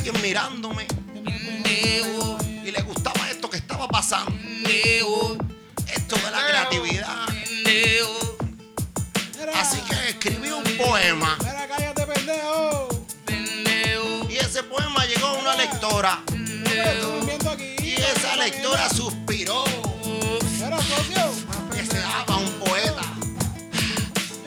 [0.01, 0.87] alguien mirándome.
[2.65, 4.33] Y le gustaba esto que estaba pasando.
[4.33, 7.27] Esto de la creatividad.
[9.55, 11.37] Así que escribí un poema.
[14.31, 16.23] Y ese poema llegó a una lectora.
[17.83, 19.65] Y esa lectora suspiró.
[21.75, 23.03] Que se daba un poeta.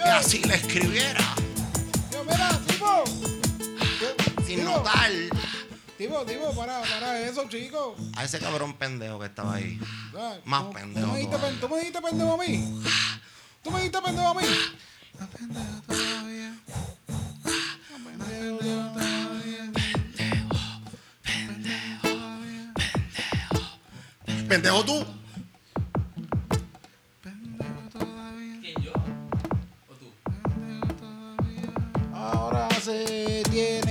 [0.02, 1.33] Que así le escribiera.
[4.74, 5.30] Sin
[5.98, 7.96] Tipo, Tipo, para, para eso, chico.
[8.18, 9.80] a ese cabrón pendejo que estaba ahí.
[10.18, 11.60] Ah, Más ¿tú- pendejo ¿Tú me dijiste, todavía.
[11.62, 12.84] ¿Tú me dijiste pendejo a mí?
[13.64, 14.48] ¿Tú me dijiste pendejo a mí?
[24.48, 25.06] Pendejo tú.
[28.62, 28.92] ¿Quién yo?
[29.90, 30.14] ¿O tú?
[32.14, 33.83] Ahora se tiene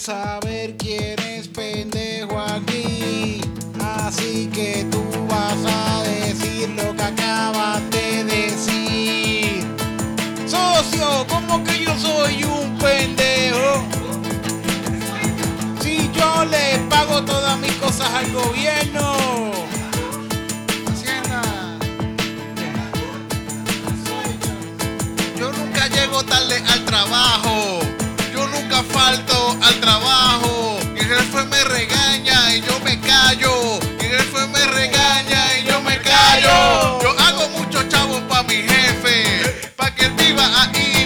[0.00, 3.42] saber quién es pendejo aquí.
[3.78, 9.66] Así que tú vas a decir lo que acabas de decir.
[10.46, 13.84] Socio, ¿cómo que yo soy un pendejo?
[15.82, 19.52] Si yo le pago todas mis cosas al gobierno.
[25.36, 27.89] Yo nunca llego tarde al trabajo.
[28.60, 30.78] Nunca falto al trabajo.
[30.94, 33.80] Y el jefe me regaña y yo me callo.
[34.00, 37.00] Y el jefe me regaña y yo me callo.
[37.02, 39.70] Yo hago muchos chavos para mi jefe.
[39.76, 40.99] Para que él viva ahí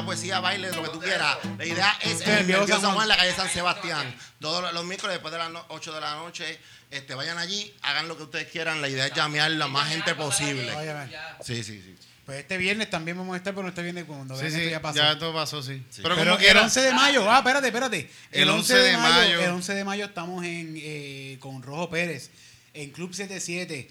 [0.00, 1.36] música, poesía, baile, lo que tú quieras.
[1.58, 2.94] La idea es el el viejo Nervio San Juan.
[2.94, 4.14] Juan, en la calle San Sebastián.
[4.40, 6.58] Todos los, miércoles después de las no- 8 de la noche,
[6.90, 8.80] este, vayan allí, hagan lo que ustedes quieran.
[8.80, 10.72] La idea es llamear la más gente posible.
[11.44, 11.96] Sí, sí, sí.
[12.24, 14.70] Pues este viernes también vamos a estar, pero este viernes cuando Sí, vean sí, esto
[14.70, 14.96] ya pasó.
[14.98, 15.82] ya todo pasó, sí.
[15.96, 16.62] Pero, Pero como el quiera.
[16.62, 18.10] 11 de mayo, ah, espérate, espérate.
[18.30, 19.40] El 11 de mayo.
[19.40, 22.30] El 11 de mayo estamos en, eh, con Rojo Pérez
[22.74, 23.90] en Club 77.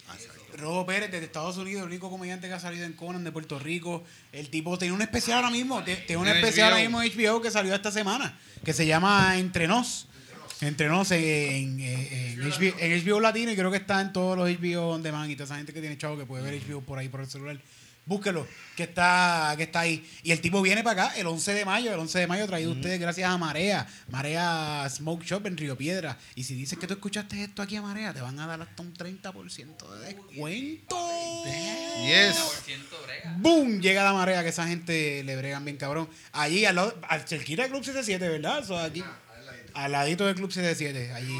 [0.58, 3.60] Rojo Pérez desde Estados Unidos, el único comediante que ha salido en Conan de Puerto
[3.60, 4.04] Rico.
[4.32, 7.52] El tipo tiene un especial ahora mismo, tiene un especial ahora mismo en HBO que
[7.52, 10.08] salió esta semana, que se llama Entre Nos.
[10.62, 14.38] Entre Nos en, en, en HBO, en HBO Latino y creo que está en todos
[14.38, 16.82] los HBO on demand y toda esa gente que tiene chavo que puede ver HBO
[16.82, 17.58] por ahí por el celular.
[18.04, 20.06] Búsquelo, que está, que está ahí.
[20.24, 21.94] Y el tipo viene para acá el 11 de mayo.
[21.94, 23.88] El 11 de mayo traído ustedes gracias a Marea.
[24.10, 26.18] Marea Smoke Shop en Río Piedra.
[26.36, 28.82] Y si dices que tú escuchaste esto aquí a Marea, te van a dar hasta
[28.82, 31.10] un 30% de descuento.
[32.04, 32.36] Yes.
[32.36, 33.36] 100% brega.
[33.38, 33.80] ¡Boom!
[33.82, 36.10] Llega la marea que esa gente le bregan bien cabrón.
[36.32, 38.60] Allí, al, lado- al cerquita del Club 77, ¿verdad?
[38.64, 39.02] Eso aquí.
[39.74, 41.38] Al ladito del Club 77, allí.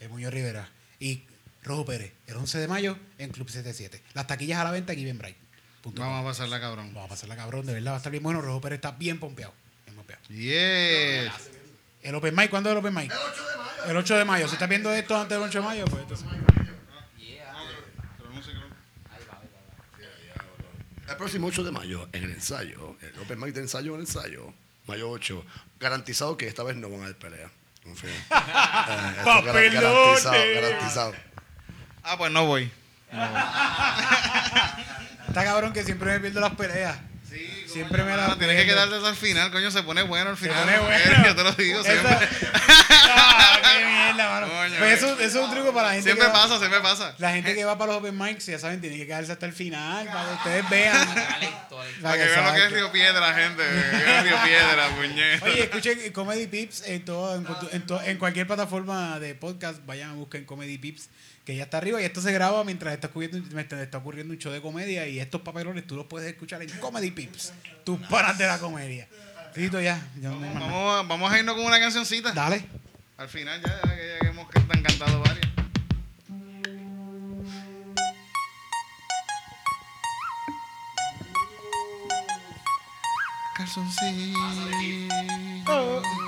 [0.00, 0.68] En Muñoz Rivera.
[1.00, 1.22] Y
[1.64, 4.02] Rojo Pérez, el 11 de mayo en Club 77.
[4.14, 5.36] Las taquillas a la venta aquí bien bright.
[5.96, 6.92] Vamos a pasarla, cabrón.
[6.94, 8.40] Vamos a pasarla cabrón, de verdad va a estar bien bueno.
[8.40, 9.52] Rojo Pérez está bien pompeado.
[9.86, 10.22] Bien pompeado.
[10.28, 11.32] Yes.
[12.02, 13.10] El Open Mic, ¿cuándo es el Open Mic?
[13.12, 13.90] El 8 de mayo.
[13.90, 14.48] El 8 de mayo.
[14.48, 16.26] Si estás viendo esto antes del 8 de mayo, pues entonces.
[17.18, 17.52] Yeah.
[17.56, 17.66] Ahí
[19.30, 19.48] va, ahí
[21.06, 21.12] va.
[21.12, 24.06] El próximo 8 de mayo, en el ensayo, el Open Mic de ensayo en el
[24.06, 24.52] ensayo,
[24.86, 25.44] mayo 8,
[25.80, 27.50] garantizado que esta vez no van a haber pelea.
[27.82, 28.10] Confío.
[28.20, 30.24] Eh, esto es gar- ¡Papelones!
[30.24, 31.14] Garantizado, garantizado.
[32.02, 32.70] Ah, pues no voy.
[35.28, 36.96] Está cabrón que siempre me pierdo las peleas.
[37.66, 40.48] Siempre me la Tienes que quedarte hasta el final, coño, se pone bueno al Se
[40.48, 40.64] final.
[40.64, 41.24] pone bueno.
[41.26, 42.16] Yo te lo digo siempre.
[43.10, 44.46] Ah, qué mierda, mano.
[44.48, 46.04] Coño, Pues eso, eso es un truco para la gente.
[46.10, 47.14] Siempre que va- pasa, siempre pasa.
[47.18, 49.52] La gente que va para los open mics, ya saben, tiene que quedarse hasta el
[49.52, 51.08] final para que ustedes vean.
[51.68, 52.72] Todo el- Para que vean lo que es.
[52.72, 53.62] Río Piedra, gente.
[53.62, 55.42] que es Río Piedra, puñet.
[55.42, 59.84] Oye, escuchen Comedy Pips en, todo, en, en en cualquier plataforma de podcast.
[59.86, 61.08] Vayan a buscar Comedy Pips,
[61.48, 61.98] que ya está arriba.
[62.02, 65.08] Y esto se graba mientras está ocurriendo, está ocurriendo un show de comedia.
[65.08, 67.54] Y estos papelones tú los puedes escuchar en Comedy Pips.
[67.84, 69.08] Tus panas de la comedia.
[69.54, 70.06] Tito, ya.
[70.16, 70.38] no.
[70.38, 72.32] Vamos, a- vamos a irnos con una cancioncita.
[72.32, 72.66] Dale.
[73.16, 75.48] Al final, ya, ya que, ya que hemos que están cantado varias.
[83.56, 84.38] Calzoncillo.
[85.64, 86.27] Calzoncillo.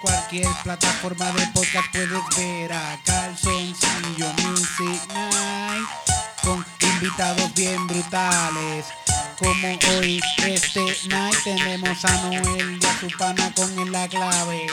[0.00, 5.88] cualquier plataforma de podcast puedes ver a Calzoncillo Music Night
[6.42, 8.86] con invitados bien brutales.
[9.38, 14.66] Como hoy este night tenemos a Noel y a su pana con la clave.